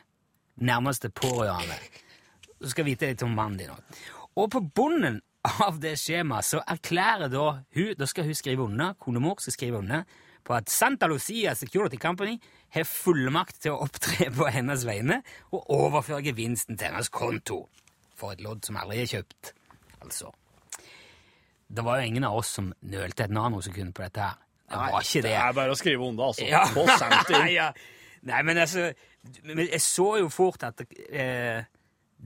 Nærmeste 0.58 1.10
pårørende. 1.10 1.77
Du 2.65 2.71
skal 2.73 2.88
vite 2.88 3.12
litt 3.12 3.21
om 3.25 3.34
mannen 3.38 3.60
din 3.62 3.69
òg. 3.73 4.04
Og 4.41 4.49
på 4.51 4.62
bunnen 4.75 5.19
av 5.62 5.78
det 5.80 5.93
skjemaet 6.01 6.47
så 6.47 6.60
erklærer 6.65 7.30
da 7.30 7.43
hun 7.78 7.91
Da 7.99 8.08
skal 8.10 8.25
hun 8.25 8.36
skrive 8.38 8.65
under, 8.65 8.95
konemor 8.99 9.38
skal 9.43 9.54
skrive 9.54 9.78
under, 9.84 10.04
på 10.45 10.54
at 10.58 10.69
Santa 10.69 11.08
Lucia 11.10 11.54
Security 11.58 11.97
Company 12.01 12.36
har 12.75 12.86
fullmakt 12.89 13.62
til 13.63 13.73
å 13.73 13.84
opptre 13.86 14.28
på 14.34 14.49
hennes 14.54 14.84
vegne 14.86 15.21
og 15.54 15.69
overføre 15.73 16.21
gevinsten 16.25 16.78
til 16.78 16.91
hennes 16.91 17.10
konto 17.10 17.63
for 18.15 18.34
et 18.36 18.41
lodd 18.45 18.62
som 18.65 18.78
aldri 18.82 19.01
er 19.04 19.10
kjøpt. 19.10 19.54
Altså. 20.04 20.30
Det 21.67 21.84
var 21.86 21.99
jo 22.01 22.10
ingen 22.12 22.28
av 22.28 22.38
oss 22.38 22.51
som 22.60 22.69
nølte 22.86 23.25
et 23.25 23.34
nanosekund 23.34 23.93
på 23.97 24.06
dette 24.06 24.21
her. 24.21 24.38
Det 24.69 24.78
var 24.82 25.01
ikke 25.01 25.21
Det 25.21 25.30
det. 25.30 25.34
er 25.39 25.54
bare 25.58 25.73
å 25.73 25.78
skrive 25.78 26.06
under, 26.10 26.30
altså. 26.30 26.45
Ja. 26.49 26.62
På 26.73 26.86
Santa. 26.97 27.41
ja. 27.60 27.71
Nei, 28.25 28.41
men 28.45 28.58
altså 28.58 28.88
Jeg 29.45 29.82
så 29.82 30.08
jo 30.21 30.30
fort 30.34 30.63
at 30.65 30.82
eh, 31.10 31.65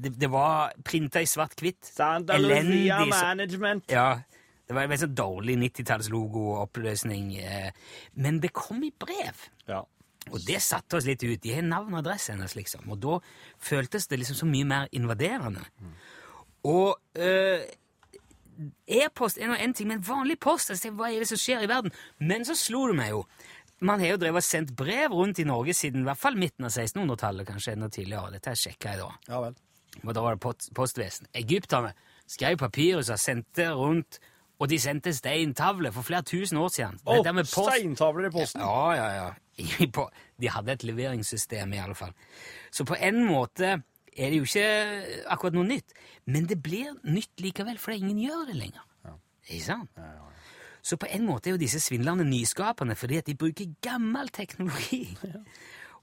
det, 0.04 0.14
det 0.20 0.30
var 0.32 0.74
printa 0.86 1.22
i 1.22 1.30
svart-hvitt. 1.30 1.92
Elendig 2.00 2.92
Management. 3.12 3.92
Ja. 3.94 4.22
Det 4.70 4.76
var 4.78 4.86
en 4.86 4.92
veldig 4.92 5.02
sånn 5.08 5.16
dårlig 5.18 5.56
90-tallslogo-oppløsning. 5.64 7.32
Eh, 7.42 7.72
men 8.22 8.38
det 8.44 8.52
kom 8.54 8.84
i 8.86 8.92
brev. 8.94 9.48
Ja. 9.70 9.82
Og 10.30 10.44
det 10.46 10.60
satte 10.62 11.00
oss 11.00 11.08
litt 11.10 11.24
ut. 11.26 11.40
De 11.42 11.56
har 11.56 11.66
navn 11.66 11.96
og 11.96 12.04
adresse 12.04 12.36
hennes, 12.36 12.54
liksom. 12.54 12.86
Og 12.94 13.00
da 13.02 13.18
føltes 13.66 14.06
det 14.12 14.20
liksom 14.22 14.38
så 14.44 14.50
mye 14.50 14.68
mer 14.70 14.92
invaderende. 14.94 15.64
Og 16.70 17.00
eh, 17.18 17.66
e-post 19.00 19.40
er 19.40 19.50
nå 19.50 19.58
én 19.58 19.74
ting, 19.74 19.90
men 19.90 20.04
vanlig 20.06 20.38
post 20.44 20.74
altså, 20.74 20.92
Hva 20.94 21.10
er 21.10 21.24
det 21.24 21.30
som 21.32 21.40
skjer 21.40 21.66
i 21.66 21.72
verden? 21.72 21.96
Men 22.20 22.46
så 22.46 22.58
slo 22.60 22.86
det 22.92 23.00
meg 23.00 23.14
jo. 23.16 23.24
Man 23.80 24.04
har 24.04 24.14
jo 24.14 24.20
drevet 24.22 24.44
og 24.44 24.46
sendt 24.46 24.76
brev 24.78 25.16
rundt 25.16 25.40
i 25.40 25.48
Norge 25.48 25.74
siden 25.74 26.04
i 26.04 26.10
hvert 26.10 26.20
fall 26.20 26.38
midten 26.38 26.68
av 26.68 26.74
1600-tallet, 26.76 27.48
kanskje 27.48 27.74
enda 27.78 27.88
tidligere. 27.90 28.36
Dette 28.36 28.54
sjekka 28.60 28.94
jeg 28.94 29.02
da. 29.02 29.10
ja 29.32 29.42
vel. 29.48 29.58
Og 30.04 30.14
da 30.16 30.22
var 30.22 30.36
det 30.38 30.42
post, 30.44 30.70
postvesen. 30.76 31.28
Egypterne 31.36 31.94
skrev 32.30 32.58
papyrus 32.62 33.10
og 33.10 33.20
sendte 33.20 33.72
rundt, 33.76 34.20
og 34.60 34.70
de 34.70 34.80
sendte 34.80 35.14
steintavler 35.16 35.92
for 35.96 36.04
flere 36.04 36.22
tusen 36.28 36.58
år 36.60 36.68
siden. 36.76 37.00
Oh, 37.06 37.24
post- 37.24 37.56
steintavler 37.56 38.28
i 38.28 38.32
posten. 38.32 38.62
ja, 38.62 38.92
ja, 38.96 39.08
ja. 39.16 39.30
De 40.40 40.50
hadde 40.50 40.72
et 40.72 40.84
leveringssystem, 40.88 41.74
i 41.74 41.78
alle 41.84 41.96
fall. 41.96 42.14
Så 42.72 42.86
på 42.88 42.96
en 42.96 43.26
måte 43.28 43.66
er 44.18 44.30
det 44.32 44.38
jo 44.40 44.46
ikke 44.48 45.26
akkurat 45.32 45.54
noe 45.58 45.68
nytt. 45.68 45.92
Men 46.28 46.46
det 46.48 46.62
blir 46.64 46.94
nytt 47.04 47.40
likevel, 47.44 47.78
fordi 47.80 47.98
ingen 48.04 48.20
gjør 48.24 48.46
det 48.52 48.56
lenger. 48.56 48.86
Ikke 49.50 49.66
sant? 49.66 50.00
Så 50.82 50.96
på 50.98 51.10
en 51.12 51.26
måte 51.28 51.50
er 51.50 51.58
jo 51.58 51.60
disse 51.60 51.80
svindlerne 51.84 52.24
nyskapende 52.24 52.96
fordi 52.96 53.18
at 53.20 53.28
de 53.28 53.36
bruker 53.36 53.74
gammel 53.84 54.30
teknologi. 54.32 55.18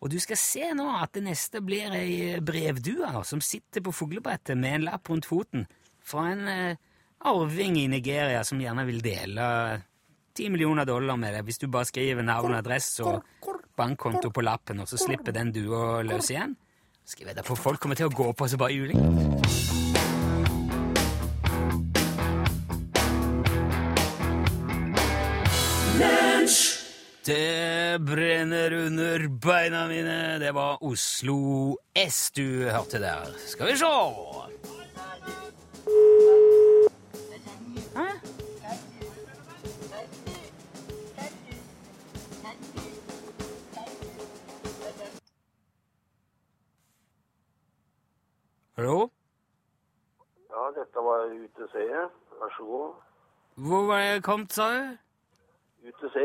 Og 0.01 0.13
du 0.13 0.19
skal 0.21 0.39
se 0.41 0.69
nå 0.77 0.87
at 0.99 1.15
det 1.17 1.25
neste 1.27 1.63
blir 1.65 1.95
ei 1.97 2.37
brevdue 2.45 3.25
som 3.25 3.43
sitter 3.45 3.85
på 3.85 3.95
fuglebrettet 3.97 4.59
med 4.59 4.81
en 4.81 4.89
lapp 4.91 5.09
rundt 5.11 5.29
foten 5.29 5.67
fra 6.07 6.29
en 6.33 6.49
eh, 6.53 6.83
arving 7.27 7.79
i 7.81 7.89
Nigeria 7.91 8.45
som 8.45 8.61
gjerne 8.61 8.85
vil 8.87 9.01
dele 9.05 9.47
10 10.37 10.53
millioner 10.53 10.85
dollar 10.85 11.17
med 11.17 11.35
deg 11.35 11.47
hvis 11.49 11.63
du 11.63 11.67
bare 11.73 11.89
skriver 11.89 12.27
navn 12.27 12.55
adresse 12.59 13.05
og 13.05 13.25
bankkonto 13.77 14.31
på 14.33 14.45
lappen, 14.45 14.81
og 14.81 14.89
så 14.89 15.01
slipper 15.01 15.35
den 15.37 15.53
dua 15.53 16.03
løs 16.05 16.31
igjen. 16.33 16.57
Skal 17.07 17.27
jeg 17.27 17.35
vite, 17.35 17.47
for 17.47 17.61
folk 17.61 17.81
kommer 17.81 17.99
til 17.99 18.09
å 18.09 18.15
gå 18.15 18.33
på 18.37 18.49
så 18.51 18.61
bare 18.61 18.75
juling. 18.75 19.86
Det 27.27 27.99
brenner 28.07 28.73
under 28.87 29.29
beina 29.29 29.87
mine. 29.89 30.39
Det 30.39 30.53
var 30.55 30.79
Oslo 30.85 31.77
S 31.95 32.31
du 32.31 32.69
hørte 32.71 33.01
der. 33.03 33.25
Skal 33.47 33.67
vi 33.67 33.77
se. 33.77 33.87
Hallo? 48.77 49.09
Ja, 50.51 50.69
dette 50.79 51.03
var 51.09 51.27
UTC. 51.27 51.75
Vær 52.39 52.55
så 52.57 52.65
god. 52.65 52.95
Hvor 53.55 53.87
var 53.87 53.99
jeg 53.99 54.23
kommet, 54.23 54.53
sa 54.53 54.71
du? 54.77 54.97
UTC? 55.89 56.17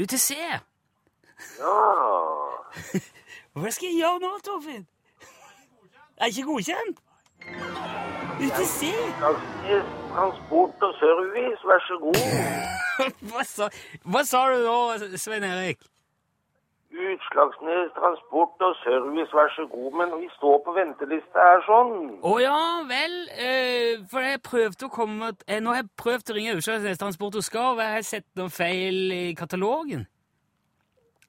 UTC? 0.00 0.30
Ja. 0.40 0.56
Hva 3.60 3.70
skal 3.74 3.90
jeg 3.90 3.98
gjøre 4.00 4.20
nå, 4.22 4.30
Torfinn? 4.46 4.86
Er 6.16 6.28
jeg 6.28 6.38
ikke 6.38 6.48
godkjent? 6.48 7.00
UTC? 8.40 8.90
Transport 10.14 10.86
og 10.88 10.94
Service, 11.00 11.60
vær 11.68 11.80
så 11.88 11.98
god. 12.04 12.20
Hva 13.30 13.44
sa, 13.48 13.68
hva 14.04 14.20
sa 14.28 14.42
du 14.52 14.58
nå, 14.64 15.16
Svein 15.16 15.44
Erik? 15.48 15.80
Utslagsnes 16.90 17.92
Transport 17.94 18.62
og 18.66 18.74
Service, 18.82 19.30
vær 19.32 19.52
så 19.54 19.66
god. 19.70 19.90
Men 19.98 20.14
vi 20.20 20.28
står 20.36 20.56
på 20.64 20.74
venteliste 20.74 21.38
her 21.38 21.62
sånn. 21.66 21.92
Å 22.26 22.32
ja 22.42 22.62
vel, 22.88 23.14
eh, 23.30 24.02
for 24.10 24.26
jeg 24.26 24.42
prøvde 24.42 24.88
å 24.88 24.90
komme 24.90 25.30
eh, 25.46 25.60
Nå 25.62 25.70
har 25.70 25.84
jeg 25.84 25.92
prøvd 26.02 26.32
å 26.32 26.36
ringe 26.38 26.56
Utslagsnes 26.58 26.98
Transport 26.98 27.38
og 27.38 27.46
Skarv, 27.46 27.78
og 27.78 27.84
jeg 27.84 27.94
har 27.94 28.08
sett 28.10 28.26
noen 28.40 28.50
feil 28.50 29.14
i 29.14 29.22
katalogen. 29.38 30.08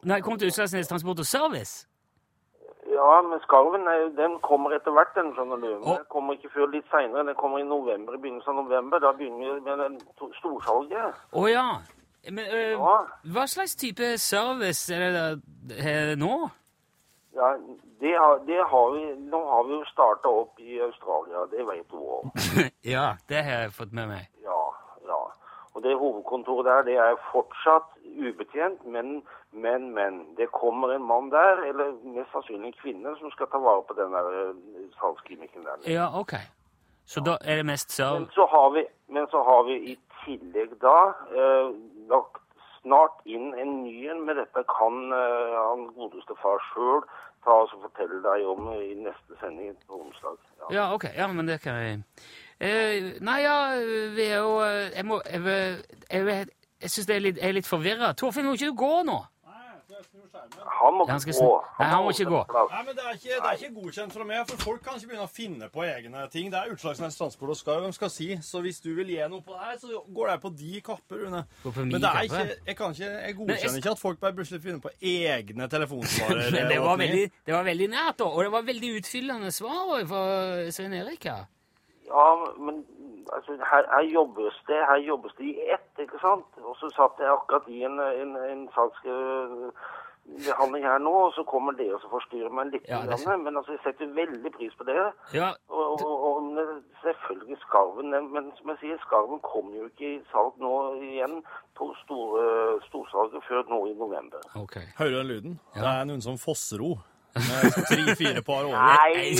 Når 0.01 0.15
jeg 0.15 0.25
kom 0.25 0.41
til 0.41 0.49
Utslagsnes 0.49 0.89
Transport 0.89 1.21
og 1.21 1.29
Service 1.29 1.85
Ja, 2.89 3.21
men 3.21 3.39
skarven 3.45 3.85
er, 3.87 4.09
den 4.17 4.39
kommer 4.41 4.73
etter 4.73 4.91
hvert, 4.91 5.13
den, 5.15 5.29
skjønner 5.37 5.61
du. 5.61 5.69
Men 5.77 6.01
Den 6.01 6.09
kommer 6.09 6.33
ikke 6.33 6.49
før 6.57 6.73
litt 6.73 6.89
seinere. 6.91 7.23
Den 7.29 7.37
kommer 7.37 7.61
i 7.61 7.63
november, 7.63 8.17
i 8.17 8.21
begynnelsen 8.21 8.57
av 8.57 8.65
november. 8.65 8.99
Da 8.99 9.13
begynner 9.15 9.53
vi 9.53 9.61
med 9.69 9.79
den 9.79 9.99
storsalget. 10.41 11.21
Å 11.31 11.45
ja. 11.47 11.67
Men 12.29 12.45
øh, 12.53 12.71
Ja. 12.71 12.97
hva 13.33 13.45
slags 13.47 13.75
type 13.75 14.17
service 14.17 14.93
er 14.93 14.99
det 14.99 15.41
der 15.69 16.15
nå? 16.15 16.49
Ja, 17.35 17.53
det 18.01 18.11
har, 18.17 18.37
det 18.47 18.59
har 18.69 18.87
vi 18.93 19.03
Nå 19.31 19.39
har 19.49 19.63
vi 19.67 19.73
jo 19.73 19.83
starta 19.87 20.27
opp 20.27 20.59
i 20.59 20.79
Australia, 20.79 21.45
det 21.51 21.65
vet 21.67 21.87
du 21.91 21.97
òg. 21.97 22.31
ja, 22.95 23.13
det 23.29 23.43
har 23.43 23.61
jeg 23.65 23.73
fått 23.73 23.93
med 23.93 24.07
meg. 24.07 24.27
Ja, 24.43 24.61
ja. 25.07 25.19
Og 25.73 25.83
det 25.83 25.93
hovedkontoret 25.97 26.65
der, 26.67 26.81
det 26.89 26.95
er 26.99 27.15
fortsatt 27.31 27.87
ubetjent, 28.27 28.85
men, 28.85 29.21
men, 29.51 29.93
men. 29.95 30.17
Det 30.37 30.49
kommer 30.51 30.91
en 30.91 31.05
mann 31.07 31.29
der, 31.31 31.63
eller 31.69 31.93
mest 32.03 32.31
sannsynlig 32.35 32.67
en 32.73 32.79
kvinne, 32.81 33.13
som 33.19 33.31
skal 33.31 33.47
ta 33.47 33.57
vare 33.63 33.83
på 33.87 33.95
den 33.95 34.11
der 34.11 34.27
eh, 34.41 34.89
salgsklinikken 34.99 35.63
der. 35.63 35.87
Ja, 35.93 36.09
ok. 36.19 36.33
Så 37.05 37.23
da 37.25 37.37
er 37.41 37.55
det 37.61 37.65
mest 37.65 37.87
Men 37.89 37.95
serv... 37.95 38.27
så 38.35 38.45
har 38.51 38.69
vi, 38.75 38.83
men 39.09 39.27
så 39.31 39.39
har 39.47 39.63
vi 39.69 39.77
i 39.93 39.95
tillegg 40.25 40.75
da 40.83 40.97
eh, 41.39 41.71
lagt 42.11 42.41
snart 42.81 43.19
inn 43.29 43.51
en 43.53 43.73
ny 43.83 43.95
en, 44.11 44.23
men 44.25 44.39
dette 44.41 44.63
kan 44.69 45.01
uh, 45.13 45.57
han 45.57 45.89
godeste 45.97 46.37
far 46.41 46.61
sjøl 46.71 47.03
ta 47.45 47.57
og 47.63 47.73
fortelle 47.87 48.21
deg 48.25 48.45
om 48.45 48.69
i 48.75 48.93
neste 49.01 49.37
sending 49.41 49.73
på 49.87 50.01
onsdag. 50.03 50.37
Ja. 50.61 50.71
Ja, 50.77 50.85
ok. 50.93 51.07
Ja, 51.17 51.27
men 51.27 51.49
det 51.49 51.61
kan 51.63 51.77
jeg 51.81 52.01
uh, 52.01 53.11
Nei, 53.25 53.39
ja, 53.41 53.57
vi 54.15 54.27
er 54.27 54.43
jo 54.43 54.59
eh, 54.61 54.91
Jeg 54.93 55.05
må 55.09 55.17
Jeg, 55.25 55.41
jeg, 55.49 56.27
jeg, 56.27 56.49
jeg 56.81 56.93
syns 56.93 57.07
det 57.09 57.15
er 57.15 57.23
litt, 57.25 57.41
jeg 57.41 57.57
litt 57.57 57.69
forvirra. 57.69 58.13
Torfinn, 58.17 58.45
må 58.45 58.57
ikke 58.57 58.71
du 58.73 58.77
gå 58.77 58.93
nå? 59.09 59.17
Han 60.31 60.95
må 60.95 61.05
Ja, 61.07 61.13
han 61.13 61.21
ikke 61.21 61.35
gå. 61.37 61.49
Nei, 61.79 61.87
han 61.91 62.03
må 62.03 62.11
ikke 62.13 62.27
gå. 62.29 62.41
Nei, 62.71 62.81
men 62.87 62.95
det 62.97 63.03
er, 63.03 63.17
ikke, 63.17 63.29
det 63.35 63.49
er 63.49 63.57
ikke 63.59 63.73
godkjent 63.81 64.15
fra 64.15 64.27
meg, 64.27 64.41
for 64.49 64.63
folk 64.63 64.83
kan 64.85 64.97
ikke 64.97 65.11
begynne 65.11 65.27
å 65.27 65.31
finne 65.31 65.69
på 65.73 65.83
egne 65.85 66.23
ting. 66.33 66.49
Det 66.53 66.59
er 66.59 66.73
Utslagsnes 66.73 67.17
Transport 67.19 67.53
og 67.53 67.59
Skarv 67.59 67.87
de 67.87 67.91
skal 67.97 68.11
si, 68.13 68.29
så 68.45 68.61
hvis 68.65 68.81
du 68.83 68.91
vil 68.97 69.11
gi 69.13 69.21
noe 69.31 69.43
på 69.45 69.55
det 69.55 69.67
her, 69.67 69.77
så 69.81 70.01
går 70.07 70.31
det 70.31 70.37
på 70.45 70.53
de 70.63 70.81
kapper, 70.87 71.23
Rune. 71.25 71.43
Men 71.77 71.97
det 71.97 72.11
er 72.11 72.27
ikke, 72.29 72.43
jeg, 72.67 72.77
kan 72.79 72.95
ikke, 72.95 73.11
jeg 73.11 73.37
godkjenner 73.41 73.81
ikke 73.83 73.95
at 73.95 74.03
folk 74.03 74.21
bare 74.23 74.37
plutselig 74.39 74.63
finner 74.65 74.83
på 74.83 74.93
egne 75.13 75.69
telefonsvarer. 75.75 76.51
Men 76.55 76.71
det 76.71 76.79
var, 76.83 77.01
veldig, 77.01 77.25
det 77.45 77.57
var 77.57 77.67
veldig 77.67 77.89
nært, 77.95 78.19
da. 78.23 78.29
Og 78.31 78.43
det 78.45 78.51
var 78.55 78.69
veldig 78.71 78.93
utfyllende 79.01 79.51
svar 79.55 80.05
fra 80.09 80.23
Svein 80.71 80.93
Erik. 81.01 81.25
Ja. 81.25 81.41
Ja, 82.11 82.27
men 82.59 82.81
altså, 83.33 83.55
her, 83.71 83.85
her 83.95 84.03
jobbes 84.13 84.55
det 84.67 84.79
her 84.89 84.99
jobbes 85.07 85.33
det 85.37 85.45
i 85.53 85.55
ett, 85.75 85.91
ikke 86.03 86.19
sant? 86.19 86.49
Og 86.59 86.75
så 86.79 86.89
satt 86.95 87.21
jeg 87.23 87.31
akkurat 87.31 87.67
i 87.71 87.83
en, 87.87 87.99
en, 87.99 88.33
en 88.51 88.65
saksbehandling 90.39 90.83
her 90.87 90.99
nå, 91.03 91.11
og 91.27 91.33
så 91.35 91.43
kommer 91.43 91.75
det 91.77 91.87
og 91.93 92.01
så 92.03 92.09
forstyrrer 92.11 92.53
meg 92.55 92.71
litt. 92.73 92.87
Ja, 92.89 93.01
det 93.07 93.17
grann, 93.23 93.43
men 93.43 93.57
altså, 93.59 93.75
jeg 93.75 93.81
setter 93.85 94.13
veldig 94.15 94.51
pris 94.57 94.73
på 94.79 94.87
det. 94.87 94.95
Ja, 95.35 95.51
Og, 95.69 96.01
og, 96.01 96.25
og 96.29 96.81
selvfølgelig 97.03 97.57
skarven, 97.67 98.09
men 98.33 98.51
som 98.57 98.69
jeg 98.73 98.77
sier, 98.81 98.97
skarven 99.05 99.39
kommer 99.45 99.75
jo 99.81 99.85
ikke 99.91 100.09
i 100.15 100.19
salg 100.31 100.57
nå 100.61 100.73
igjen 101.03 101.37
på 101.77 101.91
store, 102.03 102.43
storsalget 102.89 103.43
før 103.49 103.63
nå 103.69 103.79
i 103.91 103.95
november. 103.99 104.39
ok. 104.55 104.77
Hører 104.99 105.09
du 105.11 105.17
den 105.21 105.27
lyden? 105.35 105.59
Ja. 105.75 105.81
Det 105.81 105.89
er 105.95 106.11
noen 106.11 106.21
som 106.21 106.37
fossero. 106.41 106.97
Med 107.31 107.71
tre-fire 107.87 108.41
par 108.43 108.65
år. 108.67 108.73
Nei, 108.75 109.37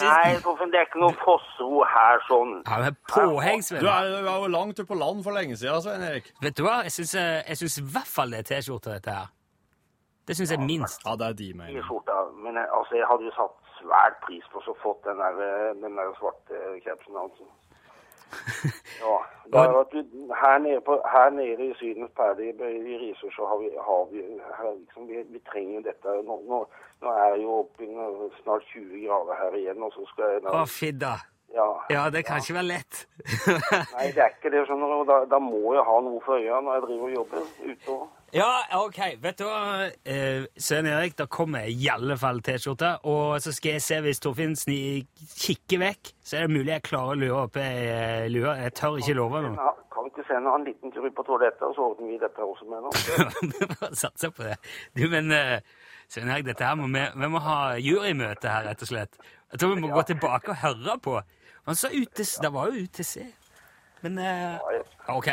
nei, 0.00 0.28
Torfinn, 0.40 0.70
det 0.72 0.78
er 0.80 0.86
ikke 0.86 1.02
noe 1.02 1.12
fossro 1.20 1.82
her 1.84 2.22
sånn. 2.24 2.54
Ja, 2.64 2.78
men 2.86 2.96
påheng, 3.12 3.60
Du 3.68 3.84
er, 3.84 4.08
du 4.24 4.30
er 4.32 4.38
jo 4.40 4.48
langt 4.48 4.78
ute 4.80 4.86
på 4.88 4.96
land 4.96 5.20
for 5.26 5.36
lenge 5.36 5.58
siden, 5.60 5.82
Svein 5.84 6.06
Erik. 6.08 6.30
Vet 6.40 6.56
du 6.56 6.62
hva? 6.64 6.78
Jeg 6.86 6.94
syns, 6.96 7.12
eh, 7.20 7.42
jeg 7.50 7.60
syns 7.60 7.76
i 7.82 7.84
hvert 7.92 8.08
fall 8.08 8.32
det 8.32 8.40
er 8.40 8.48
T-skjorte, 8.48 8.94
dette 8.96 9.12
her. 9.18 9.28
Det 10.28 10.36
syns 10.36 10.50
jeg 10.52 10.60
minst. 10.72 11.00
Ja, 11.06 11.16
det 11.20 11.26
er 11.30 11.38
de 11.40 11.46
i 11.50 11.56
mener. 11.56 11.82
skjorta. 11.88 12.16
Men 12.44 12.60
jeg, 12.60 12.66
altså, 12.78 12.94
jeg 13.00 13.06
hadde 13.10 13.24
jo 13.28 13.32
satt 13.36 13.56
svært 13.80 14.18
pris 14.26 14.44
på 14.52 14.60
å 14.60 14.74
få 14.82 14.92
den 15.06 15.22
der, 15.22 15.40
eh, 15.46 15.70
den 15.82 15.96
der 15.96 16.12
svarte 16.20 16.52
krepsen. 16.84 16.84
capsen 16.84 17.16
altså. 17.24 17.44
Ja. 19.02 19.16
At 19.80 19.92
du, 19.92 20.00
her, 20.42 20.58
nede 20.58 20.80
på, 20.88 20.98
her 21.14 21.30
nede 21.30 21.70
i 21.70 21.74
Sydens 21.80 22.10
perle 22.18 22.44
i, 22.44 22.52
i 22.90 22.96
Risør 23.02 23.30
så 23.36 23.46
har 23.50 23.58
vi, 23.62 23.68
har 23.88 24.02
vi, 24.12 24.18
her, 24.58 24.74
liksom, 24.82 25.06
vi, 25.08 25.22
vi 25.32 25.40
trenger 25.50 25.78
jo 25.78 25.82
dette. 25.86 26.16
Nå, 26.28 26.36
nå, 26.50 26.58
nå 27.02 27.14
er 27.22 27.26
jeg 27.32 27.42
jo 27.46 27.54
oppe 27.62 27.86
i 27.86 27.88
snart 28.42 28.68
20 28.74 29.06
grader 29.06 29.40
her 29.42 29.56
igjen, 29.62 29.82
og 29.86 29.94
så 29.96 30.04
skal 30.12 30.34
jeg 30.34 30.44
da 30.44 30.54
Å, 30.58 30.66
fidda. 30.68 31.14
ja. 31.56 31.68
Ja, 31.94 32.04
det 32.12 32.26
kan 32.28 32.42
ikke 32.42 32.58
være 32.58 32.70
lett. 32.74 33.06
Nei, 33.96 34.10
det 34.12 34.24
er 34.26 34.36
ikke 34.36 34.52
det. 34.52 34.66
skjønner 34.68 34.92
du. 34.92 35.08
Da, 35.08 35.18
da 35.32 35.40
må 35.40 35.62
jeg 35.78 35.88
ha 35.88 35.98
noe 36.04 36.20
for 36.26 36.36
øya 36.36 36.60
når 36.60 36.78
jeg 36.78 36.86
driver 36.88 37.08
og 37.08 37.16
jobber 37.16 37.50
ute. 37.72 37.98
Ja, 38.36 38.60
ok. 38.76 38.98
Vet 39.22 39.38
du 39.40 39.46
hva, 39.46 39.88
eh, 40.04 40.44
Svein 40.60 40.86
Erik, 40.86 41.14
da 41.16 41.24
kommer 41.32 41.64
jeg 41.64 41.78
i 41.80 41.88
alle 41.88 42.16
fall 42.20 42.42
T-skjorte. 42.44 42.90
Og 43.08 43.40
så 43.40 43.54
skal 43.56 43.78
jeg 43.78 43.84
se 43.86 44.00
hvis 44.04 44.20
Torfinn 44.20 44.52
kikker 44.52 45.80
vekk, 45.80 46.12
så 46.20 46.36
er 46.36 46.46
det 46.46 46.56
mulig 46.58 46.74
jeg 46.74 46.84
klarer 46.90 47.14
å 47.14 47.20
lure 47.22 47.38
opp 47.46 47.56
ei 47.62 48.28
lue. 48.28 48.52
Jeg 48.60 48.74
tør 48.76 48.98
ikke 49.00 49.16
love 49.16 49.40
noe. 49.46 49.72
Kan 49.94 50.04
vi 50.04 50.12
ikke 50.12 50.26
sende 50.28 50.52
han 50.52 50.60
en 50.60 50.68
liten 50.68 50.92
tur 50.92 51.08
på 51.08 51.24
toalettet, 51.24 51.64
og 51.64 51.74
så 51.74 51.88
ordner 51.88 52.12
vi 52.12 52.20
dette 52.20 52.44
også 52.44 52.68
med 52.68 52.84
nå? 52.84 53.96
Satser 54.02 54.30
på 54.36 54.44
det. 54.44 54.58
Du, 54.92 55.06
men 55.08 55.32
eh, 55.32 55.64
Svein 56.12 56.28
Erik, 56.28 56.44
dette 56.52 56.68
her 56.68 56.76
må 56.76 56.92
vi, 56.92 57.06
vi 57.16 57.32
må 57.32 57.40
ha 57.48 57.58
jurymøte 57.80 58.52
her, 58.52 58.68
rett 58.68 58.84
og 58.84 58.92
slett. 58.92 59.16
Jeg 59.48 59.62
tror 59.62 59.72
vi 59.74 59.80
må 59.86 59.94
gå 59.96 60.04
tilbake 60.12 60.52
og 60.52 60.60
høre 60.66 61.00
på. 61.00 61.16
Han 61.64 61.76
sa 61.76 61.88
UTC. 61.88 62.42
Det 62.44 62.52
var 62.52 62.68
jo 62.68 62.84
UTC. 62.84 63.22
Men 64.02 64.18
eh, 64.18 65.16
OK. 65.16 65.28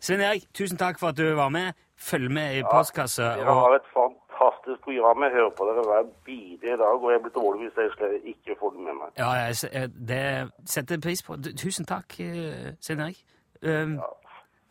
Svein 0.00 0.20
Erik, 0.20 0.48
tusen 0.54 0.78
takk 0.80 0.98
for 1.00 1.12
at 1.12 1.18
du 1.18 1.26
var 1.38 1.48
med. 1.48 1.72
Følg 1.98 2.30
med 2.30 2.58
i 2.58 2.62
postkassa. 2.62 3.32
Dere 3.40 3.54
har 3.58 3.74
et 3.74 3.88
fantastisk 3.94 4.84
program. 4.84 5.22
Jeg 5.22 5.32
hører 5.38 5.50
på 5.58 5.66
dere 5.66 5.86
hver 5.88 6.12
bidige 6.24 6.76
dag, 6.76 7.02
og 7.02 7.12
jeg 7.12 7.20
blir 7.24 7.34
dårlig 7.40 7.66
hvis 7.66 7.82
jeg 7.82 7.90
skal 7.96 8.14
ikke 8.32 8.56
får 8.60 8.70
det 8.76 8.84
med 8.86 8.94
meg. 9.00 9.08
Ja, 9.18 9.30
jeg, 9.30 9.90
det 10.08 10.22
setter 10.70 10.94
jeg 10.94 11.02
pris 11.02 11.22
på. 11.26 11.36
Tusen 11.64 11.86
takk, 11.86 12.20
eh, 12.20 12.72
Svein 12.80 13.00
Erik. 13.00 13.24
Um, 13.62 13.98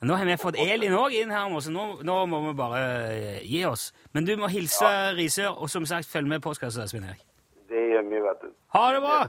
Nå 0.01 0.13
har 0.13 0.25
vi 0.25 0.35
fått 0.37 0.59
Elin 0.61 0.93
òg 0.93 1.15
inn 1.17 1.31
her, 1.33 1.49
så 1.59 1.71
nå, 1.73 1.87
nå 2.05 2.17
må 2.29 2.43
vi 2.43 2.53
bare 2.57 2.81
eh, 3.09 3.39
gi 3.49 3.63
oss. 3.65 3.89
Men 4.13 4.29
du 4.29 4.35
må 4.37 4.47
hilse 4.53 4.85
Risør, 5.17 5.57
og 5.57 5.73
som 5.73 5.89
sagt, 5.89 6.05
følg 6.11 6.29
med 6.29 6.37
i 6.37 6.45
postkassa, 6.45 6.85
Svein 6.87 7.09
Erik. 7.09 7.25
Det 7.67 7.81
gjør 7.91 8.05
vi, 8.05 8.21
vet 8.29 8.45
du. 8.45 8.53
Ha 8.77 8.87
det 8.93 9.01
bra! 9.01 9.19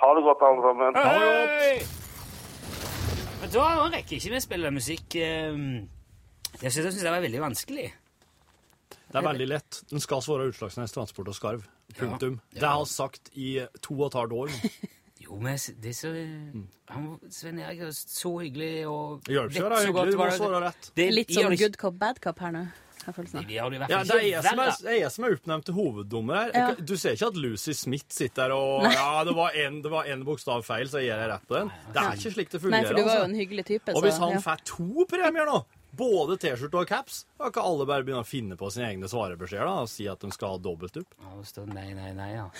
Ha 0.00 0.12
det 0.16 0.28
godt, 0.30 0.44
alle 0.48 0.68
sammen. 0.70 1.02
Hei! 1.04 2.06
Vet 3.38 3.54
da 3.54 3.88
rekker 3.92 4.16
ikke 4.18 4.32
vi 4.32 4.38
å 4.38 4.42
spille 4.44 4.70
musikk. 4.74 5.14
eh, 5.16 5.56
Jeg 6.62 6.72
syns 6.74 6.98
det 7.02 7.10
var 7.10 7.22
veldig 7.22 7.40
vanskelig. 7.40 7.88
Det 9.08 9.16
er 9.16 9.24
veldig 9.24 9.48
lett. 9.48 9.82
Den 9.90 10.00
skal 10.00 10.20
svare 10.24 10.48
Utslagsnes 10.50 10.92
Transport 10.92 11.28
og 11.28 11.34
Skarv. 11.36 11.66
Punktum. 11.96 12.40
Det 12.52 12.60
har 12.66 12.82
jeg 12.82 12.90
sagt 12.92 13.30
i 13.34 13.66
to 13.80 13.94
og 13.96 14.08
et 14.10 14.18
halvt 14.20 14.32
år. 14.32 14.48
Jo, 15.28 15.36
men 15.42 15.58
det 15.82 15.90
er 15.90 15.96
så 15.98 16.10
han, 16.88 17.06
Svein 17.28 17.58
Erik 17.60 17.80
er 17.84 17.90
så 17.92 18.30
hyggelig 18.38 18.86
og 18.88 19.24
Det 19.26 19.34
hjelper 19.34 19.50
ikke 19.58 19.64
å 19.66 19.72
være 19.72 19.88
hyggelig, 19.88 20.12
du 20.14 20.20
må 20.22 20.28
svare 20.38 20.60
rett. 20.62 20.86
Det 20.96 21.04
er 21.04 21.10
Litt 21.12 21.32
sånn 21.34 21.56
good 21.58 21.76
cop, 21.76 21.96
bad 22.00 22.20
cop 22.24 22.38
her 22.40 22.54
nå. 22.54 22.62
Har 23.08 23.16
følelsen 23.16 23.40
av. 23.40 23.52
Ja, 23.52 24.02
det 24.04 24.18
er 24.18 24.26
jeg 24.26 24.44
som 24.46 24.62
er, 24.62 24.74
jeg 24.98 25.12
som 25.14 25.26
er 25.26 25.36
oppnevnt 25.38 25.66
til 25.68 25.76
hoveddommer 25.78 26.38
her. 26.38 26.52
Ja. 26.54 26.68
Du 26.78 26.94
ser 27.00 27.16
ikke 27.16 27.32
at 27.32 27.40
Lucy 27.40 27.74
Smith 27.76 28.06
sitter 28.14 28.48
der 28.48 28.54
og 28.54 28.86
Ja, 28.92 29.24
det 29.26 29.34
var 29.36 29.56
en, 29.56 29.80
det 29.82 29.92
var 29.92 30.08
en 30.12 30.22
bokstav 30.26 30.62
feil, 30.66 30.86
så 30.90 31.02
gir 31.02 31.12
jeg 31.12 31.30
rett 31.32 31.48
på 31.48 31.58
den. 31.58 31.72
Det 31.94 32.04
er 32.04 32.20
ikke 32.20 32.34
slik 32.36 32.52
det 32.54 32.62
fungerer. 32.62 32.84
Nei, 32.84 32.86
for 32.86 33.00
du 33.00 33.02
var 33.02 33.10
jo 33.10 33.24
altså. 33.24 33.32
en 33.32 33.42
hyggelig 33.42 33.66
type. 33.72 33.96
Og 33.96 34.06
hvis 34.06 34.20
han 34.22 34.36
ja. 34.36 34.44
får 34.44 34.62
to 34.68 35.08
premier 35.10 35.48
nå, 35.48 35.58
både 35.98 36.38
T-skjorte 36.40 36.82
og 36.82 36.88
caps, 36.90 37.24
da 37.40 37.50
kan 37.54 37.66
alle 37.66 37.88
bare 37.88 38.06
begynne 38.06 38.22
å 38.22 38.28
finne 38.28 38.58
på 38.60 38.70
sine 38.74 38.92
egne 38.92 39.10
svarebeskjeder 39.10 39.66
da, 39.66 39.84
og 39.86 39.90
si 39.90 40.06
at 40.10 40.22
de 40.22 40.30
skal 40.34 40.56
ha 40.56 40.62
dobbelt 40.62 41.00
opp. 41.00 41.18
Ja, 41.18 41.34
det 41.40 41.50
står 41.50 41.72
nei, 41.72 41.90
nei, 41.96 42.12
nei, 42.18 42.32
ja. 42.36 42.48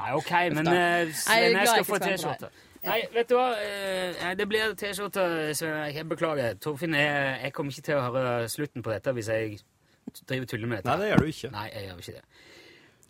Nei, 0.00 0.12
OK, 0.16 0.30
men 0.54 0.68
uh, 0.70 1.02
Jeg 1.10 1.48
jeg 1.50 1.66
skal 1.66 1.84
få 1.84 1.98
T-skjorte. 2.00 2.48
Nei, 2.82 3.00
vet 3.12 3.28
du 3.28 3.34
hva? 3.36 3.50
eh, 3.60 4.30
det 4.38 4.46
blir 4.48 4.72
T-skjorte, 4.80 5.24
Svein 5.58 5.74
Erik. 5.82 5.98
Jeg 6.00 6.08
beklager. 6.08 6.54
Torfinn, 6.64 6.94
jeg, 6.96 7.36
jeg 7.44 7.52
kommer 7.52 7.74
ikke 7.74 7.84
til 7.90 7.98
å 8.00 8.06
høre 8.06 8.48
slutten 8.48 8.82
på 8.86 8.94
dette 8.94 9.12
hvis 9.16 9.28
jeg 9.28 9.58
driver 10.26 10.46
tuller 10.48 10.66
med 10.70 10.80
dette. 10.80 10.88
Nei, 10.88 10.96
det 11.04 11.10
gjør 11.12 11.20
du 11.26 11.30
ikke. 11.34 11.50
Nei, 11.52 11.66
jeg 11.74 11.88
gjør 11.90 12.00
ikke 12.04 12.16
det. 12.16 12.24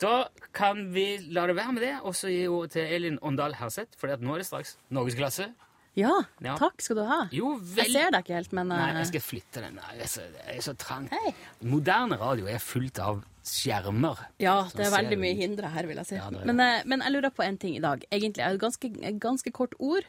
Da 0.01 0.13
kan 0.57 0.79
vi 0.95 1.07
la 1.37 1.47
det 1.47 1.57
være 1.59 1.73
med 1.77 1.83
det, 1.85 1.95
og 2.09 2.15
så 2.17 2.31
gi 2.33 2.47
ordet 2.49 2.73
til 2.79 2.93
Elin 2.97 3.19
Åndal 3.23 3.55
Herseth, 3.61 3.99
for 4.01 4.09
nå 4.17 4.35
er 4.35 4.43
det 4.43 4.47
straks 4.49 4.75
norgesklasse. 4.91 5.51
ja, 5.99 6.13
Ja. 6.41 6.55
takk 6.57 6.81
skal 6.83 6.97
du 6.97 7.05
ha. 7.05 7.21
Jo, 7.31 7.61
Jeg 7.77 7.93
ser 7.93 8.11
deg 8.11 8.25
ikke 8.25 8.35
helt, 8.39 8.53
men 8.57 8.69
Nei, 8.69 8.91
eh, 8.91 8.99
jeg 9.05 9.07
skal 9.13 9.21
flytte 9.21 9.61
den. 9.61 9.75
Nei, 9.77 9.97
Det 9.99 10.07
er 10.07 10.13
så, 10.17 10.23
er 10.49 10.61
så 10.65 10.75
trangt. 10.75 11.11
Hei. 11.13 11.35
Moderne 11.63 12.17
radio 12.19 12.47
er 12.49 12.59
fullt 12.59 12.99
av 12.99 13.23
skjermer. 13.47 14.19
Ja, 14.43 14.63
det 14.77 14.87
er 14.87 14.93
veldig 14.95 15.19
mye 15.21 15.37
hindre 15.39 15.71
her, 15.73 15.89
vil 15.89 16.01
jeg 16.03 16.09
si. 16.11 16.19
Ja, 16.19 16.29
det 16.33 16.43
det. 16.43 16.47
men, 16.51 16.61
eh, 16.61 16.83
men 16.91 17.05
jeg 17.05 17.15
lurer 17.15 17.33
på 17.35 17.45
en 17.47 17.59
ting 17.61 17.77
i 17.77 17.83
dag. 17.83 18.05
Egentlig 18.11 18.45
er 18.45 18.53
det 18.53 18.61
et 18.61 18.65
ganske, 18.67 18.91
ganske 19.23 19.53
kort 19.57 19.75
ord. 19.79 20.07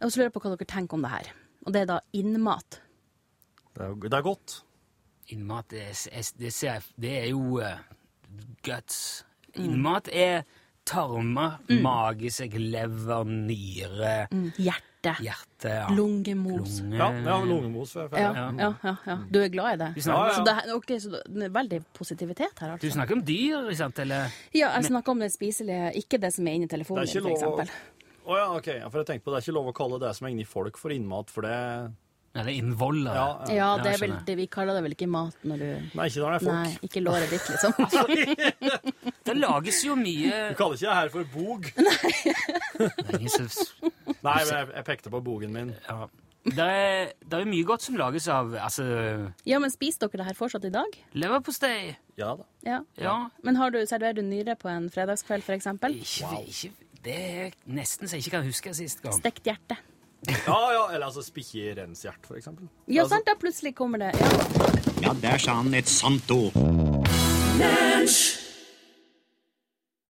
Og 0.00 0.10
så 0.10 0.18
lurer 0.18 0.30
jeg 0.30 0.36
på 0.36 0.42
hva 0.44 0.54
dere 0.54 0.70
tenker 0.72 0.98
om 0.98 1.06
det 1.06 1.12
her. 1.12 1.32
Og 1.66 1.74
det 1.74 1.82
er 1.82 1.90
da 1.92 2.00
innmat. 2.12 2.80
Det 3.72 3.86
er, 3.86 3.94
det 4.02 4.18
er 4.18 4.26
godt. 4.26 4.62
Innmat, 5.32 5.70
det 5.70 5.84
det 6.38 6.52
det 7.00 7.12
er 7.22 7.28
jo 7.30 7.60
eh, 7.62 7.78
guts. 8.66 9.24
Innmat 9.54 10.08
er 10.12 10.42
tarmer, 10.84 11.58
magesekk, 11.82 12.54
lever, 12.58 13.24
nyre, 13.28 14.14
Hjerte. 14.58 15.12
hjerte 15.22 15.68
ja. 15.70 15.86
Lungemos. 15.94 16.80
lunge. 16.82 16.96
Ja, 16.98 17.08
ja 17.26 17.36
lungemos. 17.44 17.94
Ja, 17.94 18.08
ja, 18.12 18.74
ja, 18.82 18.96
ja. 19.06 19.16
Du 19.30 19.38
er 19.42 19.48
glad 19.48 19.74
i 19.74 19.76
det? 19.84 19.90
Du 19.94 20.00
Ja, 20.10 20.32
Så 20.34 20.44
det, 20.44 20.52
er- 20.52 20.98
så 21.00 21.10
det 21.34 21.42
er 21.44 21.50
veldig 21.50 21.84
positivitet 21.94 22.58
her, 22.60 22.76
du 22.76 22.86
altså. 22.86 22.92
snakker 22.98 23.12
om 23.18 23.22
dyr, 23.22 23.68
ikke 23.70 23.76
sant? 23.76 23.98
Eller 23.98 24.30
Ja, 24.54 24.70
jeg 24.76 24.84
snakker 24.90 25.10
om 25.12 25.18
det 25.20 25.32
spiselige, 25.32 25.92
ikke 25.96 26.20
det 26.20 26.32
som 26.34 26.46
er 26.46 26.52
inni 26.58 26.68
telefonen 26.68 27.06
for 27.06 27.20
lov 27.20 27.32
å 27.32 27.36
eksempel. 27.36 27.70
Å 28.24 28.36
ja, 28.38 28.46
ok. 28.56 28.90
For 28.90 28.98
jeg 29.02 29.06
tenkte 29.06 29.24
på 29.24 29.32
Det 29.34 29.38
er 29.42 29.50
ikke 29.50 29.54
lov 29.58 29.66
å 29.66 29.74
kalle 29.74 29.98
det 29.98 30.14
som 30.16 30.26
er 30.26 30.30
inni 30.30 30.44
folk, 30.46 30.76
for 30.78 30.90
innmat, 30.90 31.30
for 31.30 31.42
det 31.42 31.92
Eller 32.34 32.54
innvoller. 32.56 33.12
Ja, 33.12 33.26
ja. 33.52 33.66
Det 33.84 33.90
er 33.92 33.98
vel 34.00 34.14
det 34.24 34.36
vi 34.38 34.46
kaller 34.48 34.78
det 34.78 34.82
vel 34.86 34.94
ikke 34.96 35.08
mat 35.12 35.42
når 35.44 35.60
du 35.60 35.66
Nei, 35.98 36.06
ikke 36.08 36.22
når 36.22 36.30
det 36.30 36.38
er 36.38 36.44
folk. 36.46 36.56
Nei, 36.56 36.88
ikke 36.88 37.02
låret 37.04 37.28
ditt, 37.34 37.46
liksom. 37.52 37.72
Det 39.28 39.34
lages 39.36 39.82
jo 39.84 39.96
mye 40.00 40.38
Du 40.50 40.56
kaller 40.58 40.78
ikke 40.78 40.88
det 40.88 40.96
her 40.96 41.12
for 41.12 41.28
bog? 41.34 41.68
Nei. 41.76 43.28
Nei, 44.22 44.40
men 44.46 44.52
jeg, 44.56 44.68
jeg 44.78 44.84
pekte 44.88 45.12
på 45.12 45.20
bogen 45.24 45.52
min. 45.54 45.74
ja. 45.88 46.06
Det 46.42 46.58
er, 46.58 47.12
det 47.22 47.38
er 47.38 47.46
mye 47.46 47.62
godt 47.62 47.84
som 47.84 47.94
lages 47.94 48.24
av 48.32 48.48
altså, 48.58 48.82
Ja, 49.46 49.60
men 49.62 49.70
spiser 49.70 50.08
dere 50.08 50.24
det 50.24 50.30
her 50.32 50.34
fortsatt 50.34 50.64
i 50.66 50.72
dag? 50.74 50.96
leverpostei. 51.14 51.92
Ja 52.18 52.32
da. 52.40 52.48
Ja. 52.66 52.80
Ja. 52.98 53.14
Men 53.46 53.60
har 53.60 53.70
du, 53.70 53.78
serverer 53.86 54.16
du 54.18 54.24
nyre 54.26 54.56
på 54.58 54.66
en 54.72 54.88
fredagskveld, 54.90 55.46
eksempel? 55.54 55.94
Ikke, 56.02 56.40
ikke, 56.42 56.72
det 57.04 57.14
er 57.14 57.54
nesten 57.70 58.10
så 58.10 58.18
jeg 58.18 58.26
ikke 58.26 58.40
kan 58.40 58.48
huske 58.50 58.74
sist 58.74 59.04
gang. 59.04 59.14
Stekt 59.20 59.46
hjerte. 59.46 59.78
Ja, 60.28 60.72
ja, 60.72 60.82
Eller 60.94 61.06
altså 61.06 61.22
spikke 61.26 61.74
renshjert, 61.80 62.26
for 62.26 62.38
eksempel. 62.38 62.68
Ja, 62.86 63.02
Altså, 63.02 63.16
sant, 63.16 63.26
da 63.26 63.34
plutselig 63.40 63.74
kommer 63.74 63.98
det. 63.98 64.12
Ja. 64.20 64.28
Ja, 65.02 65.12
der 65.22 65.38
sa 65.42 65.56
han 65.58 65.74
et 65.74 65.88
sant 65.90 66.30
ord. 66.30 66.54
Lunsj! 67.58 68.51